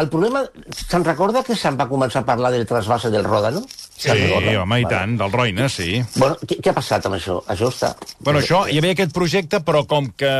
El 0.00 0.06
problema... 0.08 0.40
Se'n 0.88 1.02
recorda 1.04 1.42
que 1.44 1.52
se'n 1.54 1.74
va 1.76 1.84
començar 1.84 2.22
a 2.22 2.24
parlar 2.24 2.48
del 2.50 2.62
trasbase 2.64 3.10
del 3.12 3.26
Ròdano? 3.26 3.60
Sí, 3.68 4.06
Se'n 4.08 4.16
recorda? 4.22 4.54
home, 4.62 4.78
i 4.80 4.84
Vale. 4.86 4.94
tant, 4.96 5.18
del 5.20 5.32
Roine, 5.34 5.66
sí. 5.68 6.02
Bueno, 6.16 6.38
què, 6.48 6.56
què 6.64 6.70
ha 6.70 6.72
passat 6.78 7.04
amb 7.04 7.18
això? 7.18 7.42
Això 7.52 7.68
està... 7.68 7.90
Bueno, 8.24 8.40
això, 8.40 8.62
hi 8.72 8.78
havia 8.80 8.94
aquest 8.96 9.12
projecte, 9.12 9.60
però 9.60 9.82
com 9.86 10.08
que 10.16 10.30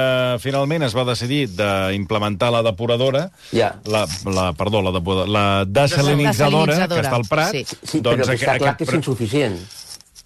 finalment 0.40 0.86
es 0.88 0.96
va 0.96 1.04
decidir 1.04 1.50
d'implementar 1.52 2.48
la 2.50 2.62
depuradora, 2.64 3.26
Ja. 3.52 3.74
la, 3.84 4.06
la, 4.24 4.46
perdó, 4.56 4.80
la, 4.80 4.90
depuradora, 4.96 5.28
la 5.30 5.44
desalinitzadora, 5.68 6.72
Desalinitzadora, 6.72 6.88
que 6.88 7.04
està 7.04 7.16
al 7.20 7.28
Prat... 7.28 7.52
sí. 7.52 7.64
Sí, 7.92 8.00
però 8.00 8.16
que 8.24 8.38
està 8.40 8.56
clar 8.56 8.76
que 8.80 8.84
és 8.88 8.94
insuficient. 9.02 9.60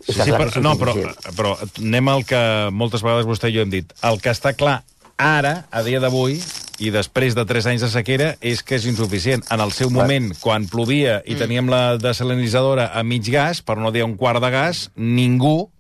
Sí, 0.07 0.13
sí, 0.23 0.31
però, 0.31 0.61
no, 0.63 0.77
però, 0.79 0.93
però 1.35 1.57
anem 1.83 2.09
al 2.15 2.23
que 2.25 2.39
moltes 2.71 3.03
vegades 3.03 3.27
vostè 3.27 3.51
i 3.51 3.57
jo 3.57 3.65
hem 3.67 3.73
dit. 3.75 3.91
El 4.07 4.21
que 4.23 4.31
està 4.31 4.53
clar 4.55 4.85
ara, 5.19 5.67
a 5.71 5.83
dia 5.83 6.01
d'avui, 6.01 6.41
i 6.79 6.91
després 6.93 7.35
de 7.35 7.45
3 7.49 7.67
anys 7.73 7.81
de 7.87 7.89
sequera, 7.89 8.35
és 8.45 8.63
que 8.63 8.77
és 8.77 8.85
insuficient. 8.87 9.43
En 9.51 9.61
el 9.65 9.73
seu 9.73 9.89
moment, 9.91 10.33
quan 10.41 10.67
plovia 10.69 11.23
i 11.25 11.35
teníem 11.41 11.69
la 11.73 11.97
desalinitzadora 11.97 12.91
a 12.93 13.03
mig 13.03 13.25
gas, 13.33 13.63
per 13.63 13.79
no 13.81 13.91
dir 13.93 14.05
un 14.05 14.17
quart 14.21 14.43
de 14.45 14.51
gas, 14.53 14.91
ningú 14.97 15.71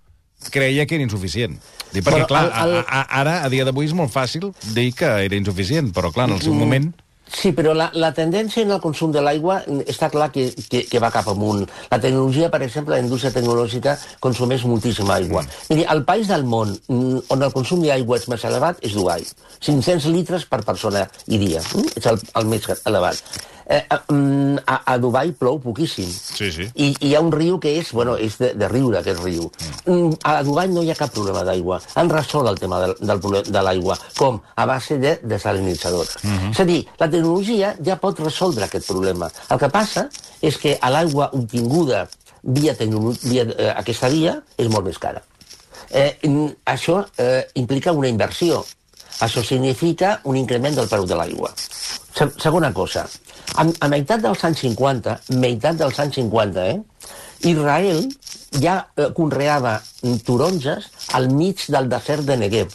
creia 0.50 0.86
que 0.86 0.94
era 0.96 1.04
insuficient. 1.04 1.58
Perquè, 1.92 2.26
clar, 2.28 2.46
el- 2.64 2.70
el- 2.76 2.84
a, 2.86 3.00
a, 3.00 3.20
ara, 3.20 3.42
a 3.44 3.48
dia 3.48 3.64
d'avui, 3.64 3.86
és 3.86 3.92
molt 3.96 4.12
fàcil 4.12 4.50
dir 4.74 4.92
que 4.94 5.06
era 5.24 5.36
insuficient, 5.36 5.92
però, 5.92 6.12
clar, 6.12 6.28
en 6.28 6.36
el 6.36 6.42
seu 6.42 6.54
Mm. 6.54 6.58
moment... 6.58 6.94
Sí, 7.26 7.50
però 7.52 7.72
la, 7.74 7.88
la 7.98 8.12
tendència 8.14 8.62
en 8.62 8.70
el 8.70 8.80
consum 8.82 9.10
de 9.14 9.22
l'aigua 9.24 9.58
mm, 9.64 9.86
està 9.90 10.08
clar 10.12 10.28
que, 10.34 10.46
que, 10.70 10.84
que 10.86 11.00
va 11.02 11.10
cap 11.14 11.26
amunt. 11.32 11.64
La 11.90 11.98
tecnologia, 12.02 12.50
per 12.52 12.62
exemple, 12.66 12.94
la 12.94 13.02
indústria 13.02 13.34
tecnològica 13.34 13.96
consumeix 14.22 14.64
moltíssima 14.68 15.16
aigua. 15.18 15.42
Miri, 15.70 15.86
el 15.92 16.04
país 16.06 16.30
del 16.30 16.46
món 16.46 16.76
mm, 16.76 17.26
on 17.34 17.42
el 17.42 17.52
consum 17.54 17.82
d'aigua 17.82 18.20
és 18.20 18.28
més 18.30 18.46
elevat 18.46 18.80
és 18.86 18.94
Dubai. 18.96 19.26
500 19.66 20.08
litres 20.14 20.46
per 20.46 20.62
persona 20.66 21.06
i 21.26 21.42
dia. 21.42 21.64
Mm? 21.74 21.92
És 21.98 22.08
el, 22.12 22.22
el 22.38 22.50
més 22.54 22.70
elevat. 22.86 23.22
Eh, 23.68 23.82
eh, 23.82 23.98
mm, 24.12 24.58
a, 24.64 24.76
a 24.92 24.98
Dubai 24.98 25.32
plou 25.32 25.58
poquíssim. 25.58 26.06
Sí, 26.06 26.52
sí. 26.54 26.68
I, 26.74 26.92
I 26.92 27.08
hi 27.08 27.14
ha 27.16 27.22
un 27.24 27.32
riu 27.34 27.58
que 27.62 27.72
és, 27.80 27.90
bueno, 27.92 28.14
és 28.16 28.36
de, 28.38 28.52
de 28.54 28.68
riure, 28.70 29.00
aquest 29.00 29.22
riu. 29.24 29.48
Mm, 29.86 30.14
a 30.22 30.42
Dubai 30.46 30.70
no 30.70 30.84
hi 30.86 30.92
ha 30.92 30.98
cap 30.98 31.10
problema 31.14 31.42
d'aigua. 31.46 31.80
Han 31.98 32.12
resolt 32.12 32.50
el 32.52 32.60
tema 32.62 32.78
del, 32.84 32.94
del, 33.02 33.40
de 33.50 33.64
l'aigua. 33.66 33.98
Com? 34.18 34.38
A 34.54 34.66
base 34.70 35.00
de 35.02 35.16
desalinitzadores. 35.22 36.14
És 36.52 36.62
a 36.62 36.68
dir, 36.68 36.84
la 37.00 37.10
tecnologia 37.10 37.74
ja 37.82 37.98
pot 37.98 38.22
resoldre 38.22 38.68
aquest 38.68 38.86
problema. 38.86 39.30
El 39.50 39.58
que 39.62 39.72
passa 39.72 40.06
és 40.40 40.58
que 40.62 40.76
a 40.80 40.92
l'aigua 40.94 41.32
obtinguda 41.34 42.06
via, 42.46 42.76
via 42.78 43.48
eh, 43.50 43.72
aquesta 43.74 44.10
via 44.12 44.38
és 44.56 44.70
molt 44.70 44.86
més 44.86 44.98
cara. 45.02 45.22
Eh, 45.90 46.18
mm, 46.22 46.62
això 46.66 47.00
eh, 47.18 47.46
implica 47.54 47.92
una 47.92 48.08
inversió. 48.08 48.62
Això 49.24 49.42
significa 49.44 50.18
un 50.24 50.36
increment 50.36 50.76
del 50.76 50.88
preu 50.90 51.06
de 51.08 51.16
l'aigua. 51.16 51.52
Se 52.16 52.28
segona 52.42 52.72
cosa, 52.76 53.06
a, 53.56 53.64
a 53.64 53.88
meitat 53.92 54.22
dels 54.24 54.44
anys 54.44 54.64
50, 54.66 55.16
meitat 55.40 55.78
dels 55.80 56.00
anys 56.02 56.18
50, 56.20 56.66
eh, 56.66 57.48
Israel 57.48 58.02
ja 58.60 58.76
eh, 58.96 59.10
conreava 59.16 59.78
taronges 60.26 60.90
al 61.16 61.30
mig 61.32 61.64
del 61.72 61.88
desert 61.92 62.28
de 62.28 62.36
Negev. 62.40 62.74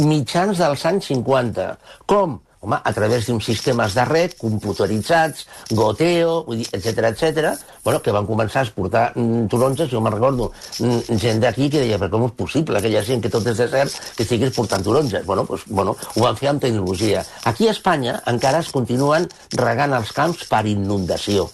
Mitjans 0.00 0.60
dels 0.60 0.84
anys 0.88 1.10
50. 1.10 1.66
Com? 2.08 2.38
Home, 2.60 2.76
a 2.76 2.92
través 2.92 3.24
d'uns 3.24 3.44
sistemes 3.44 3.94
de 3.96 4.04
red 4.04 4.34
computeritzats, 4.36 5.46
goteo, 5.72 6.44
etc 6.52 7.06
etc. 7.08 7.54
bueno, 7.84 8.02
que 8.04 8.12
van 8.12 8.28
començar 8.28 8.60
a 8.60 8.66
exportar 8.66 9.04
mm, 9.14 9.46
taronges, 9.48 9.88
jo 9.88 10.02
me'n 10.04 10.12
recordo, 10.12 10.50
mm, 10.78 11.16
gent 11.22 11.40
d'aquí 11.40 11.70
que 11.72 11.80
deia, 11.86 11.96
però 11.96 12.12
com 12.12 12.26
és 12.28 12.36
possible 12.36 12.82
que 12.84 12.92
hi 12.92 12.98
ha 13.00 13.04
gent 13.06 13.24
que 13.24 13.32
tot 13.32 13.48
és 13.48 13.56
desert 13.64 13.96
que 14.16 14.26
estigui 14.26 14.50
exportant 14.50 14.84
taronges? 14.84 15.24
Bueno, 15.24 15.46
pues, 15.48 15.64
bueno, 15.72 15.96
ho 15.96 16.20
van 16.20 16.36
fer 16.36 16.52
amb 16.52 16.60
tecnologia. 16.60 17.24
Aquí 17.48 17.68
a 17.68 17.72
Espanya 17.72 18.20
encara 18.28 18.60
es 18.60 18.68
continuen 18.76 19.30
regant 19.56 19.96
els 19.96 20.12
camps 20.12 20.44
per 20.52 20.66
inundació. 20.68 21.48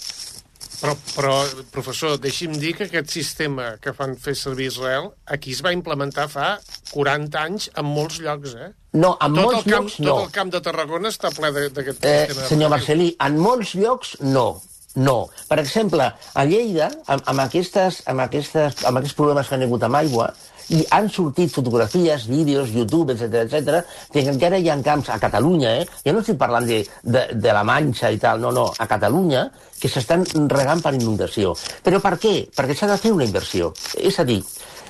Però, 0.76 0.92
però, 1.14 1.36
professor, 1.72 2.18
deixi'm 2.20 2.58
dir 2.60 2.74
que 2.76 2.84
aquest 2.86 3.14
sistema 3.14 3.70
que 3.80 3.94
fan 3.96 4.16
fer 4.20 4.34
servir 4.36 4.68
Israel 4.68 5.08
aquí 5.32 5.54
es 5.56 5.62
va 5.64 5.72
implementar 5.72 6.26
fa 6.28 6.56
40 6.90 7.44
anys 7.46 7.70
en 7.72 7.88
molts 7.88 8.18
llocs, 8.20 8.52
eh? 8.60 8.72
No, 8.96 9.12
en 9.20 9.34
tot 9.36 9.42
molts 9.42 9.66
camp, 9.66 9.74
llocs 9.74 9.98
no. 10.00 10.08
Tot 10.08 10.24
el 10.24 10.32
camp 10.34 10.54
de 10.54 10.62
Tarragona 10.64 11.12
està 11.12 11.32
ple 11.36 11.52
d'aquest 11.52 12.06
Eh, 12.06 12.24
senyor 12.48 12.72
Marcelí, 12.72 13.12
en 13.20 13.38
molts 13.38 13.74
llocs 13.76 14.16
no. 14.24 14.48
No. 14.96 15.28
Per 15.48 15.58
exemple, 15.60 16.06
a 16.08 16.44
Lleida, 16.48 16.88
amb, 17.06 17.22
amb, 17.28 17.42
aquestes, 17.44 18.00
amb, 18.08 18.24
aquestes, 18.24 18.84
amb 18.88 18.96
aquests 18.96 19.16
problemes 19.18 19.48
que 19.48 19.58
han 19.58 19.66
hagut 19.66 19.84
amb 19.84 19.98
aigua, 20.00 20.30
i 20.72 20.80
han 20.90 21.10
sortit 21.12 21.52
fotografies, 21.52 22.26
vídeos, 22.26 22.72
YouTube, 22.74 23.12
etc 23.12 23.44
etc, 23.44 23.84
que 24.12 24.24
encara 24.24 24.58
hi 24.58 24.70
ha 24.70 24.78
camps 24.82 25.12
a 25.12 25.20
Catalunya, 25.22 25.76
eh? 25.82 25.86
jo 26.02 26.16
no 26.16 26.24
estic 26.24 26.40
parlant 26.40 26.66
de, 26.66 26.80
de, 27.02 27.26
de 27.34 27.54
la 27.54 27.62
Manxa 27.62 28.10
i 28.10 28.18
tal, 28.18 28.40
no, 28.42 28.50
no, 28.50 28.66
a 28.78 28.88
Catalunya, 28.90 29.46
que 29.78 29.92
s'estan 29.92 30.24
regant 30.50 30.82
per 30.82 30.96
inundació. 30.96 31.54
Però 31.84 32.00
per 32.02 32.16
què? 32.22 32.34
Perquè 32.56 32.74
s'ha 32.74 32.90
de 32.90 32.98
fer 32.98 33.14
una 33.14 33.28
inversió. 33.28 33.72
És 34.00 34.18
a 34.18 34.26
dir, 34.26 34.40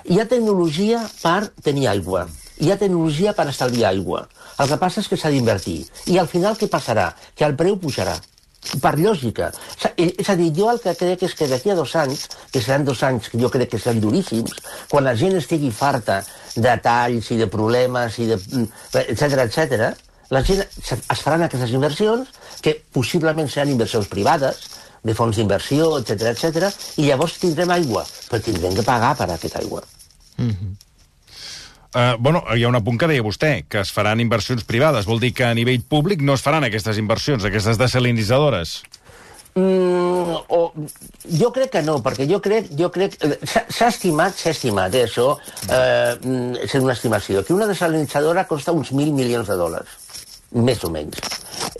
hi 0.06 0.20
ha 0.20 0.28
tecnologia 0.30 1.02
per 1.20 1.50
tenir 1.66 1.90
aigua. 1.92 2.24
Hi 2.60 2.70
ha 2.70 2.78
tecnologia 2.80 3.34
per 3.36 3.48
estalviar 3.50 3.90
aigua. 3.90 4.26
El 4.58 4.70
que 4.70 4.78
passa 4.80 5.02
és 5.02 5.10
que 5.10 5.18
s'ha 5.20 5.32
d'invertir. 5.32 5.82
I 6.12 6.18
al 6.18 6.30
final 6.30 6.56
què 6.56 6.70
passarà? 6.72 7.10
Que 7.36 7.44
el 7.48 7.56
preu 7.56 7.76
pujarà 7.80 8.16
per 8.82 8.96
lògica. 8.98 9.52
Eh, 9.96 10.14
És 10.18 10.28
a 10.30 10.36
dir, 10.36 10.52
jo 10.56 10.70
el 10.70 10.80
que 10.80 10.94
crec 10.98 11.22
és 11.22 11.34
que 11.34 11.46
d'aquí 11.48 11.70
a 11.70 11.76
dos 11.78 11.94
anys, 11.96 12.26
que 12.52 12.60
seran 12.60 12.84
dos 12.84 13.02
anys 13.02 13.28
que 13.30 13.38
jo 13.38 13.50
crec 13.50 13.70
que 13.70 13.78
seran 13.78 14.00
duríssims, 14.00 14.56
quan 14.90 15.04
la 15.04 15.14
gent 15.14 15.36
estigui 15.36 15.70
farta 15.70 16.22
de 16.56 16.74
talls 16.82 17.30
i 17.30 17.36
de 17.36 17.46
problemes 17.46 18.18
i 18.18 18.26
de 18.32 18.38
etc 19.04 19.44
etc, 19.44 19.92
la 20.30 20.42
gent 20.42 20.64
es 20.64 21.20
faran 21.22 21.44
aquestes 21.46 21.70
inversions 21.70 22.32
que 22.62 22.74
possiblement 22.92 23.48
seran 23.48 23.70
inversions 23.70 24.08
privades, 24.08 24.64
de 25.06 25.14
fons 25.14 25.36
d'inversió, 25.36 25.92
etc 26.00 26.32
etc, 26.32 26.72
i 26.98 27.06
llavors 27.06 27.38
tindrem 27.38 27.70
aigua, 27.70 28.02
però 28.30 28.42
tindrem 28.42 28.74
que 28.74 28.82
pagar 28.82 29.14
per 29.14 29.30
aquesta 29.30 29.62
aigua. 29.62 29.84
Uh, 31.96 32.12
bueno, 32.20 32.42
hi 32.52 32.60
ha 32.60 32.68
un 32.68 32.76
apunt 32.76 32.98
que 33.00 33.06
deia 33.08 33.24
vostè, 33.24 33.62
que 33.72 33.80
es 33.80 33.88
faran 33.94 34.20
inversions 34.20 34.66
privades. 34.68 35.06
Vol 35.08 35.16
dir 35.22 35.30
que 35.32 35.46
a 35.48 35.54
nivell 35.56 35.80
públic 35.80 36.20
no 36.20 36.34
es 36.36 36.42
faran 36.44 36.66
aquestes 36.66 36.98
inversions, 37.00 37.46
aquestes 37.48 37.78
desalinitzadores. 37.80 38.82
Mm, 39.56 40.34
o, 40.52 40.58
jo 41.40 41.48
crec 41.56 41.70
que 41.72 41.80
no, 41.86 41.94
perquè 42.04 42.26
jo 42.28 42.42
crec... 42.44 42.68
Jo 42.76 42.90
crec 42.92 43.16
eh, 43.24 43.38
s'ha 43.48 43.88
estimat, 43.88 44.36
s'ha 44.36 44.52
estimat, 44.52 44.92
eh, 44.92 45.06
això, 45.08 45.30
eh, 45.70 46.12
mm, 46.20 46.58
és 46.66 46.74
una 46.82 46.92
estimació, 46.92 47.40
que 47.46 47.56
una 47.56 47.70
desalinitzadora 47.70 48.44
costa 48.50 48.76
uns 48.76 48.92
mil 48.92 49.14
milions 49.16 49.48
de 49.48 49.56
dòlars, 49.56 49.96
més 50.52 50.84
o 50.84 50.92
menys. 50.92 51.16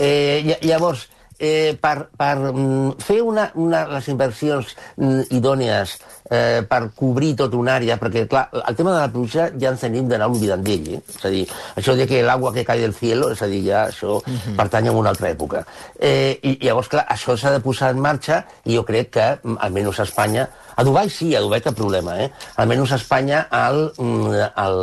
Eh, 0.00 0.40
lla- 0.46 0.62
llavors, 0.64 1.04
eh, 1.38 1.76
per, 1.80 2.08
per 2.16 2.36
mm, 2.52 2.98
fer 3.02 3.20
una, 3.22 3.50
una, 3.54 3.84
les 3.90 4.08
inversions 4.12 4.74
mm, 4.96 5.28
idònies 5.36 5.96
eh, 6.30 6.62
per 6.68 6.80
cobrir 6.96 7.34
tota 7.38 7.58
una 7.60 7.76
àrea, 7.76 7.98
perquè, 8.00 8.26
clar, 8.30 8.46
el 8.62 8.76
tema 8.78 8.94
de 8.94 9.00
la 9.00 9.12
pluja 9.12 9.48
ja 9.54 9.72
ens 9.72 9.84
tenim 9.84 10.08
d'anar 10.10 10.30
oblidant 10.32 10.64
d'ell, 10.66 10.92
eh? 10.96 11.00
és 11.14 11.24
a 11.24 11.32
dir, 11.32 11.44
això 11.76 11.96
de 11.98 12.08
que 12.08 12.22
l'aigua 12.26 12.52
que 12.54 12.66
cai 12.66 12.82
del 12.84 12.94
cielo, 12.96 13.30
és 13.34 13.42
a 13.42 13.50
dir, 13.50 13.62
ja 13.68 13.86
això 13.90 14.18
pertany 14.58 14.90
a 14.90 14.96
una 14.96 15.12
altra 15.14 15.30
època. 15.30 15.64
Eh, 15.98 16.38
I 16.42 16.58
llavors, 16.64 16.90
clar, 16.92 17.06
això 17.12 17.36
s'ha 17.36 17.54
de 17.54 17.62
posar 17.64 17.92
en 17.94 18.02
marxa 18.02 18.44
i 18.64 18.76
jo 18.78 18.86
crec 18.86 19.12
que, 19.18 19.32
mm, 19.42 19.60
almenys 19.66 20.00
a 20.00 20.08
Espanya, 20.08 20.48
a 20.76 20.84
Dubai 20.84 21.10
sí, 21.10 21.34
a 21.34 21.40
Dubai 21.40 21.62
cap 21.64 21.74
problema, 21.76 22.18
eh? 22.20 22.30
Almenys 22.60 22.92
a 22.92 22.98
Espanya 23.00 23.42
el, 23.50 23.80
mm, 23.96 24.32
el, 24.64 24.78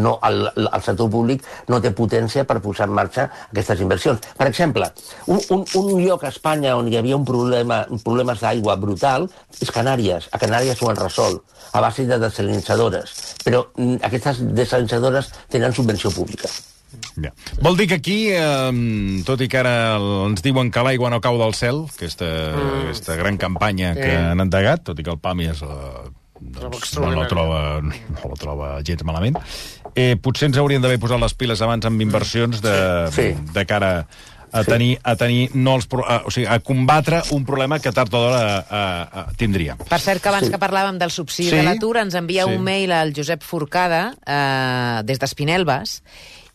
no, 0.00 0.18
el, 0.24 0.48
el 0.64 0.82
sector 0.82 1.10
públic 1.12 1.44
no 1.68 1.80
té 1.84 1.92
potència 1.92 2.46
per 2.48 2.60
posar 2.64 2.88
en 2.88 2.96
marxa 2.96 3.28
aquestes 3.50 3.84
inversions. 3.84 4.24
Per 4.38 4.48
exemple, 4.48 4.90
un, 5.28 5.40
un, 5.54 5.64
un 5.80 5.90
lloc 6.00 6.24
a 6.24 6.32
Espanya 6.32 6.76
on 6.80 6.88
hi 6.88 6.96
havia 7.00 7.20
un 7.20 7.28
problema, 7.28 7.84
problemes 8.04 8.40
d'aigua 8.40 8.78
brutal 8.80 9.28
és 9.60 9.72
Canàries. 9.74 10.30
A 10.32 10.40
Canàries 10.40 10.80
ho 10.80 10.90
han 10.90 11.02
resolt 11.02 11.44
a 11.72 11.80
base 11.84 12.06
de 12.08 12.18
desalinitzadores. 12.18 13.18
Però 13.44 13.66
mm, 13.76 14.00
aquestes 14.08 14.40
desalinitzadores 14.54 15.32
tenen 15.52 15.76
subvenció 15.76 16.10
pública. 16.14 16.48
Ja. 17.22 17.30
Vol 17.62 17.76
dir 17.78 17.86
que 17.88 17.94
aquí, 18.00 18.28
eh, 18.30 19.22
tot 19.24 19.40
i 19.40 19.48
que 19.48 19.58
ara 19.60 19.96
ens 20.26 20.42
diuen 20.42 20.70
que 20.74 20.82
l'aigua 20.82 21.10
no 21.10 21.20
cau 21.22 21.38
del 21.38 21.54
cel, 21.54 21.84
aquesta, 21.94 22.26
mm. 22.26 22.82
aquesta 22.88 23.16
gran 23.20 23.36
campanya 23.38 23.94
que 23.94 24.10
Sí. 24.10 24.16
han 24.32 24.40
endegat, 24.40 24.82
tot 24.84 24.98
i 24.98 25.02
que 25.06 25.10
el 25.14 25.18
PAMI 25.22 25.46
és, 25.52 25.62
eh, 25.62 26.10
doncs, 26.40 26.98
no, 26.98 27.10
la 27.14 27.28
troba, 27.30 27.80
no 27.80 28.28
la 28.28 28.36
troba 28.40 28.82
gens 28.82 29.04
malament, 29.06 29.38
eh, 29.94 30.16
potser 30.20 30.48
ens 30.50 30.58
haurien 30.58 30.82
d'haver 30.82 30.98
posat 30.98 31.20
les 31.22 31.34
piles 31.34 31.62
abans 31.62 31.86
amb 31.86 32.00
inversions 32.02 32.60
de, 32.60 32.76
Sí. 33.14 33.30
de 33.54 33.64
cara 33.66 34.06
a 34.54 34.62
tenir, 34.62 35.00
a 35.02 35.16
tenir 35.16 35.50
no 35.54 35.74
els, 35.74 35.88
a, 36.06 36.22
o 36.26 36.30
sigui, 36.30 36.46
a 36.46 36.60
combatre 36.62 37.22
un 37.34 37.44
problema 37.44 37.80
que 37.80 37.90
tard 37.90 38.12
o 38.14 38.20
d'hora 38.22 38.58
a, 38.70 38.82
a, 39.02 39.24
tindríem. 39.36 39.78
Per 39.88 39.98
cert, 39.98 40.22
que 40.22 40.28
abans 40.30 40.48
que 40.50 40.60
parlàvem 40.62 40.98
del 40.98 41.10
subsidi 41.10 41.50
Sí. 41.50 41.56
de 41.56 41.64
l'atur, 41.66 41.96
ens 41.98 42.14
envia 42.14 42.44
Sí. 42.44 42.50
un 42.54 42.62
mail 42.62 42.92
al 42.92 43.12
Josep 43.16 43.42
Forcada, 43.42 44.14
eh, 44.24 45.02
des 45.02 45.18
d'Espinelves, 45.18 46.02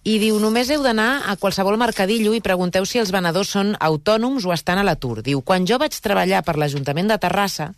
i 0.07 0.15
diu, 0.21 0.37
només 0.39 0.69
heu 0.71 0.83
d'anar 0.83 1.25
a 1.27 1.35
qualsevol 1.35 1.75
mercadillo 1.77 2.31
i 2.33 2.41
pregunteu 2.41 2.85
si 2.87 3.01
els 3.01 3.11
venedors 3.11 3.51
són 3.55 3.73
autònoms 3.79 4.45
o 4.47 4.53
estan 4.55 4.79
a 4.79 4.85
l'atur. 4.87 5.19
Diu, 5.25 5.41
quan 5.41 5.67
jo 5.67 5.79
vaig 5.81 5.97
treballar 5.99 6.43
per 6.47 6.55
l'Ajuntament 6.57 7.11
de 7.11 7.17
Terrassa, 7.19 7.73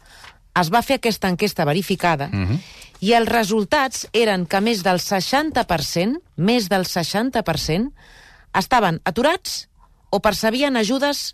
es 0.60 0.70
va 0.70 0.84
fer 0.84 1.00
aquesta 1.00 1.32
enquesta 1.32 1.66
verificada 1.66 2.28
i 3.02 3.14
els 3.18 3.30
resultats 3.30 4.06
eren 4.14 4.46
que 4.46 4.62
més 4.62 4.84
del 4.86 5.00
60%, 5.02 6.20
més 6.38 6.68
del 6.70 6.86
60%, 6.86 7.92
estaven 8.60 9.00
aturats 9.08 9.68
o 10.12 10.20
percebien 10.20 10.76
ajudes 10.78 11.32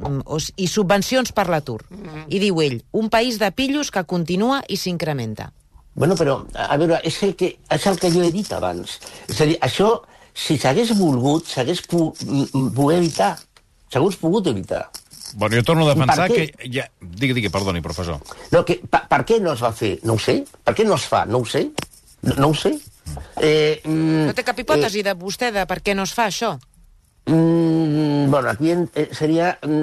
mm, 0.00 0.24
i 0.56 0.66
subvencions 0.66 1.30
per 1.36 1.46
l'atur. 1.52 1.82
I 2.26 2.40
diu 2.42 2.62
ell, 2.64 2.80
un 2.92 3.10
país 3.12 3.38
de 3.38 3.52
pillos 3.52 3.92
que 3.94 4.02
continua 4.08 4.62
i 4.66 4.80
s'incrementa. 4.80 5.52
Bueno, 5.94 6.16
però, 6.18 6.40
a 6.58 6.72
a 6.74 6.76
veure, 6.80 6.98
és 7.06 7.20
el, 7.22 7.36
que, 7.38 7.52
és 7.70 7.86
el 7.86 8.00
que 8.02 8.10
jo 8.10 8.24
he 8.24 8.32
dit 8.34 8.50
abans. 8.52 8.98
És 9.28 9.40
a 9.40 9.46
dir, 9.46 9.54
això, 9.62 10.00
si 10.34 10.58
s'hagués 10.58 10.92
volgut, 10.98 11.46
s'hagués 11.48 11.80
pogut 11.86 12.20
evitar. 12.92 13.36
S'hagués 13.92 14.16
pogut 14.20 14.46
evitar. 14.50 14.88
Bueno, 15.34 15.56
jo 15.56 15.62
torno 15.66 15.86
a 15.88 15.94
defensar 15.94 16.28
que... 16.30 16.48
Ja, 16.70 16.84
digui, 17.00 17.34
digui, 17.34 17.50
perdoni, 17.50 17.80
professor. 17.82 18.20
No, 18.52 18.62
que, 18.66 18.76
per, 18.90 19.00
per 19.10 19.22
què 19.26 19.40
no 19.42 19.54
es 19.54 19.62
va 19.64 19.72
fer? 19.74 19.96
No 20.06 20.14
ho 20.14 20.20
sé. 20.22 20.40
Per 20.62 20.74
què 20.78 20.86
no 20.86 20.94
es 20.94 21.06
fa? 21.10 21.24
No 21.26 21.40
ho 21.42 21.48
sé. 21.48 21.64
No, 22.22 22.36
no 22.38 22.50
ho 22.52 22.54
sé. 22.58 22.74
Eh, 23.42 23.80
mm, 23.84 24.28
No 24.30 24.34
té 24.36 24.44
cap 24.46 24.58
hipòtesi 24.62 25.02
de 25.06 25.14
vostè 25.18 25.50
de 25.54 25.66
per 25.70 25.80
què 25.84 25.94
no 25.96 26.06
es 26.06 26.14
fa 26.14 26.28
això? 26.30 26.54
Mm, 27.26 28.30
bueno, 28.30 28.50
aquí 28.50 28.70
eh, 28.70 29.08
seria, 29.12 29.58
mm, 29.62 29.82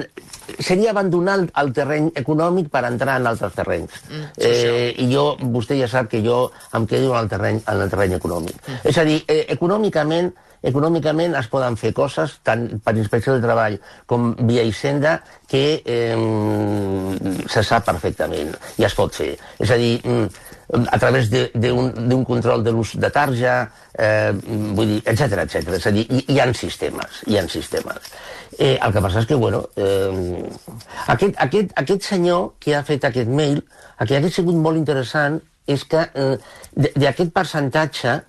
seria 0.60 0.90
abandonar 0.90 1.40
el, 1.40 1.50
el 1.56 1.72
terreny 1.74 2.12
econòmic 2.14 2.68
per 2.70 2.84
entrar 2.86 3.18
en 3.18 3.26
altres 3.26 3.56
terrenys. 3.56 3.98
Mm, 4.10 4.28
eh, 4.36 4.94
I 5.02 5.08
jo, 5.10 5.24
vostè 5.50 5.78
ja 5.80 5.88
sap 5.90 6.10
que 6.12 6.22
jo 6.22 6.52
em 6.78 6.86
quedo 6.86 7.10
en 7.16 7.24
el 7.24 7.32
terreny, 7.32 7.60
en 7.66 7.82
el 7.82 7.90
terreny 7.90 8.14
econòmic. 8.20 8.62
Mm. 8.62 8.80
És 8.92 8.98
a 8.98 9.06
dir, 9.08 9.18
eh, 9.26 9.44
econòmicament, 9.56 10.30
econòmicament 10.62 11.34
es 11.34 11.50
poden 11.50 11.76
fer 11.76 11.90
coses, 11.92 12.38
tant 12.46 12.68
per 12.78 12.94
inspecció 12.94 13.34
de 13.34 13.42
treball 13.42 13.80
com 14.06 14.36
via 14.46 14.62
Hisenda, 14.62 15.18
que 15.50 15.82
eh, 15.82 16.14
se 17.50 17.66
sap 17.66 17.90
perfectament 17.90 18.54
i 18.78 18.86
es 18.86 18.94
pot 18.94 19.18
fer. 19.18 19.34
És 19.58 19.74
a 19.74 19.80
dir, 19.80 19.96
mm, 20.06 20.51
a 20.70 20.98
través 20.98 21.28
de- 21.30 21.50
d'un 21.54 22.24
control 22.24 22.62
de 22.64 22.70
l'ús 22.72 22.94
de 22.96 23.10
tarja, 23.10 23.70
eh, 23.98 24.32
vull 24.74 24.86
dir, 24.86 25.02
etc 25.04 25.32
etc. 25.44 25.68
És 25.78 25.86
a 25.86 25.90
dir, 25.90 26.06
hi, 26.10 26.24
hi 26.28 26.38
ha 26.40 26.52
sistemes, 26.54 27.22
hi 27.26 27.36
ha 27.38 27.46
sistemes. 27.48 27.98
Eh, 28.58 28.78
el 28.80 28.92
que 28.92 29.00
passa 29.00 29.20
és 29.20 29.26
que, 29.26 29.34
bueno, 29.34 29.64
eh, 29.76 30.44
aquest, 31.08 31.34
aquest, 31.38 31.72
aquest 31.76 32.02
senyor 32.02 32.52
que 32.60 32.76
ha 32.76 32.82
fet 32.84 33.04
aquest 33.04 33.28
mail, 33.28 33.62
el 33.98 34.06
que 34.08 34.16
hauria 34.16 34.30
sigut 34.30 34.54
molt 34.56 34.76
interessant 34.76 35.40
és 35.66 35.84
que 35.84 36.06
eh, 36.14 36.36
d'aquest 36.74 37.32
percentatge, 37.32 38.20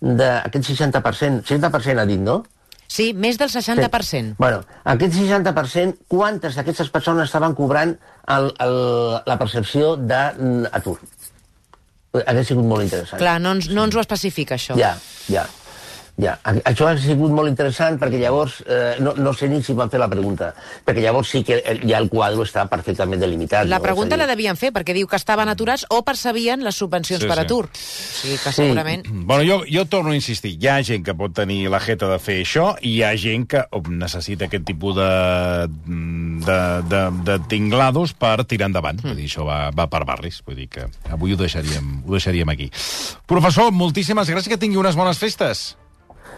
d'aquest 0.00 0.70
60%, 0.70 1.42
60% 1.44 1.98
ha 1.98 2.06
dit, 2.06 2.20
no? 2.20 2.44
Sí, 2.88 3.12
més 3.12 3.36
del 3.36 3.50
60%. 3.52 4.36
Bueno, 4.38 4.62
aquest 4.84 5.12
60%, 5.12 5.98
quantes 6.08 6.54
d'aquestes 6.56 6.88
persones 6.88 7.26
estaven 7.28 7.52
cobrant 7.54 7.92
el, 8.32 8.46
el, 8.64 8.76
la 9.28 9.36
percepció 9.36 9.96
d'atur? 9.96 10.96
Hauria 12.26 12.44
sigut 12.48 12.66
molt 12.68 12.86
interessant. 12.86 13.20
Clar, 13.22 13.38
no 13.42 13.54
ens, 13.56 13.68
no 13.74 13.84
ens 13.88 13.96
ho 13.96 14.02
especifica, 14.02 14.58
això. 14.58 14.76
Ja, 14.78 14.94
ja. 15.32 15.46
Ja, 16.18 16.32
això 16.42 16.88
ha 16.90 16.96
sigut 16.98 17.30
molt 17.30 17.46
interessant 17.46 17.94
perquè 18.00 18.18
llavors, 18.18 18.56
eh, 18.66 18.96
no, 18.98 19.12
no 19.14 19.30
sé 19.32 19.46
ni 19.48 19.60
si 19.62 19.72
van 19.78 19.86
fer 19.88 20.00
la 20.02 20.08
pregunta, 20.10 20.48
perquè 20.84 21.04
llavors 21.04 21.28
sí 21.30 21.44
que 21.46 21.60
el- 21.64 21.84
ja 21.88 21.98
el 22.02 22.08
quadre 22.10 22.42
està 22.42 22.64
perfectament 22.68 23.20
delimitat. 23.22 23.68
La 23.70 23.78
no? 23.78 23.82
pregunta 23.84 24.16
a 24.16 24.18
la 24.18 24.26
dir, 24.26 24.34
devien 24.34 24.56
fer, 24.58 24.72
perquè 24.74 24.96
diu 24.96 25.06
que 25.06 25.14
estaven 25.14 25.48
aturats 25.48 25.86
o 25.94 26.02
percebien 26.04 26.64
les 26.66 26.74
subvencions 26.74 27.22
Sí, 27.22 27.28
per 27.28 27.36
sí. 27.38 27.44
atur. 27.46 27.66
O 27.66 27.78
sigui 27.78 28.34
que 28.34 28.50
Sí. 28.50 28.62
segurament... 28.64 29.06
Bueno, 29.08 29.44
jo, 29.46 29.62
jo 29.70 29.86
torno 29.86 30.10
a 30.10 30.16
insistir, 30.18 30.56
hi 30.60 30.66
ha 30.66 30.82
gent 30.82 31.04
que 31.06 31.14
pot 31.14 31.32
tenir 31.32 31.68
la 31.70 31.78
jeta 31.78 32.08
de 32.10 32.18
fer 32.18 32.40
això 32.42 32.74
i 32.82 32.96
hi 32.96 33.02
ha 33.04 33.14
gent 33.16 33.46
que 33.46 33.62
necessita 33.88 34.46
aquest 34.50 34.64
tipus 34.66 34.96
de, 34.96 35.68
de, 35.86 36.82
de, 36.88 37.02
de 37.30 37.38
tinglados 37.46 38.12
per 38.18 38.42
tirar 38.44 38.66
endavant. 38.72 38.98
Vull 39.06 39.14
dir, 39.14 39.30
això 39.30 39.46
va, 39.46 39.70
va 39.70 39.86
per 39.86 40.02
barris. 40.04 40.42
Vull 40.44 40.56
dir 40.56 40.66
que 40.68 40.88
avui 41.14 41.32
ho 41.34 41.36
deixaríem, 41.38 42.02
ho 42.06 42.10
deixaríem 42.18 42.48
aquí. 42.48 42.72
Professor, 43.26 43.70
moltíssimes 43.70 44.28
gràcies, 44.28 44.48
que 44.50 44.58
tingui 44.58 44.82
unes 44.82 44.96
bones 44.98 45.18
festes. 45.22 45.76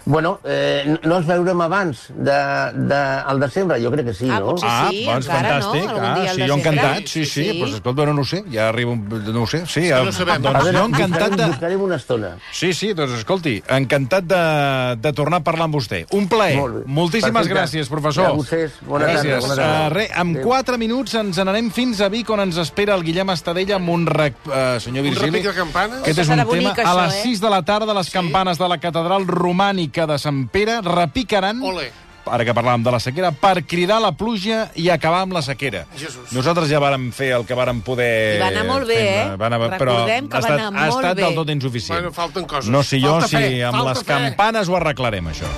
Bueno, 0.04 0.40
eh, 0.44 0.84
no- 0.86 0.98
no 1.04 1.16
ens 1.18 1.26
veurem 1.26 1.60
abans 1.60 2.06
de, 2.10 2.38
de, 2.74 2.94
al 3.26 3.40
desembre? 3.40 3.80
Jo 3.82 3.90
crec 3.92 4.06
que 4.06 4.14
sí, 4.14 4.28
Ah, 4.30 4.40
no? 4.40 4.56
sí, 4.56 5.04
doncs 5.06 5.26
encara, 5.26 5.58
no? 5.58 5.72
fantàstic. 5.72 5.88
Algun 5.90 6.04
ah, 6.04 6.14
dia 6.20 6.30
al 6.30 6.36
sí, 6.36 6.46
jo 6.48 6.54
encantat, 6.56 6.96
sí, 6.98 7.06
sí. 7.06 7.24
Sí, 7.24 7.24
sí. 7.44 7.50
sí. 7.52 7.58
Pues, 7.60 7.74
escolta, 7.74 8.06
no, 8.06 8.14
no 8.14 8.20
ho 8.22 8.24
sé, 8.24 8.44
ja 8.52 8.68
arriba 8.68 8.92
un... 8.92 9.04
No 9.32 9.42
ho 9.42 9.46
sé, 9.46 9.64
sí. 9.66 9.82
que 9.88 10.04
no 10.04 10.12
sabem. 10.12 10.42
Doncs 10.42 10.56
A 10.56 10.62
veure, 10.64 10.78
jo 10.78 10.84
encantat 10.86 11.36
de... 11.36 11.46
buscarem 11.52 11.82
una 11.82 11.96
estona. 11.96 12.30
Sí, 12.52 12.72
sí, 12.72 12.92
doncs 12.94 13.12
escolti, 13.18 13.62
encantat 13.68 14.24
de, 14.24 14.40
de 15.00 15.12
tornar 15.12 15.40
a 15.42 15.44
parlar 15.44 15.68
amb 15.68 15.76
vostè. 15.76 16.04
Un 16.16 16.28
plaer. 16.28 16.56
Molt 16.58 16.74
bé. 16.80 16.82
Moltíssimes 16.86 17.34
Perfecte. 17.34 17.58
gràcies, 17.58 17.88
professor. 17.92 18.24
I 18.24 18.32
a 18.32 18.36
vostès, 18.38 18.78
bona 18.86 19.06
tarda, 19.06 19.20
gràcies. 19.22 19.40
bona 19.46 19.56
tarda. 19.60 19.86
Uh, 19.86 19.92
re, 19.94 20.06
en 20.14 20.34
Adéu. 20.36 20.48
4 20.48 20.78
minuts 20.78 21.14
ens 21.20 21.36
n'anem 21.44 21.70
fins 21.70 22.00
a 22.00 22.08
Vic, 22.08 22.30
on 22.30 22.40
ens 22.46 22.56
espera 22.62 22.94
el 22.96 23.04
Guillem 23.04 23.30
Estadella 23.36 23.76
amb 23.76 23.88
un... 23.94 24.06
Rec... 24.10 24.34
Uh, 24.46 24.78
senyor 24.80 25.04
Un 25.04 25.10
Virgili. 25.10 25.30
repic 25.30 25.50
de 25.50 25.54
campanes? 25.56 26.00
Aquest 26.02 26.18
és 26.24 26.28
un 26.30 26.36
tema. 26.40 26.44
bonic, 26.50 26.78
a 26.78 26.82
això, 26.88 26.96
les 27.04 27.14
eh? 27.20 27.22
6 27.30 27.40
de 27.44 27.50
la 27.50 27.62
tarda, 27.62 27.94
les 27.94 28.10
campanes 28.10 28.58
de 28.58 28.68
la 28.68 28.78
catedral 28.78 29.26
romànica 29.26 29.89
de 29.90 30.18
Sant 30.18 30.48
Pere 30.52 30.80
repicaran 30.82 31.62
Ole. 31.62 31.90
ara 32.30 32.44
que 32.44 32.52
parlàvem 32.54 32.84
de 32.84 32.90
la 32.94 33.00
sequera, 33.00 33.32
per 33.32 33.64
cridar 33.66 33.98
la 34.00 34.12
pluja 34.12 34.68
i 34.78 34.88
acabar 34.90 35.22
amb 35.24 35.32
la 35.34 35.42
sequera. 35.42 35.86
Jesús. 35.98 36.30
Nosaltres 36.32 36.68
ja 36.70 36.78
vàrem 36.78 37.08
fer 37.12 37.32
el 37.34 37.44
que 37.48 37.56
vàrem 37.58 37.80
poder... 37.82 38.36
I 38.36 38.40
va 38.44 38.48
anar 38.52 38.64
molt 38.68 38.86
bé, 38.86 39.00
eh? 39.00 39.36
Va 39.40 39.46
anar, 39.50 39.58
però 39.74 39.96
Recordem 40.04 40.28
que 40.28 40.36
ha 40.36 40.40
va 40.40 40.46
estat, 40.46 40.60
anar 40.60 40.66
ha 40.68 40.86
molt 40.86 41.00
estat 41.02 41.16
bé. 41.16 41.22
del 41.24 41.34
tot 41.34 41.50
insuficient. 41.50 41.96
Bueno, 41.98 42.12
falten 42.12 42.44
coses. 42.46 42.70
No 42.70 42.82
sé 42.86 43.00
jo 43.02 43.16
Falta 43.18 43.28
si 43.28 43.36
fe, 43.36 43.64
amb 43.64 43.82
les 43.88 43.98
fe. 44.04 44.10
campanes 44.12 44.68
ho 44.68 44.76
arreglarem, 44.78 45.26
això. 45.34 45.50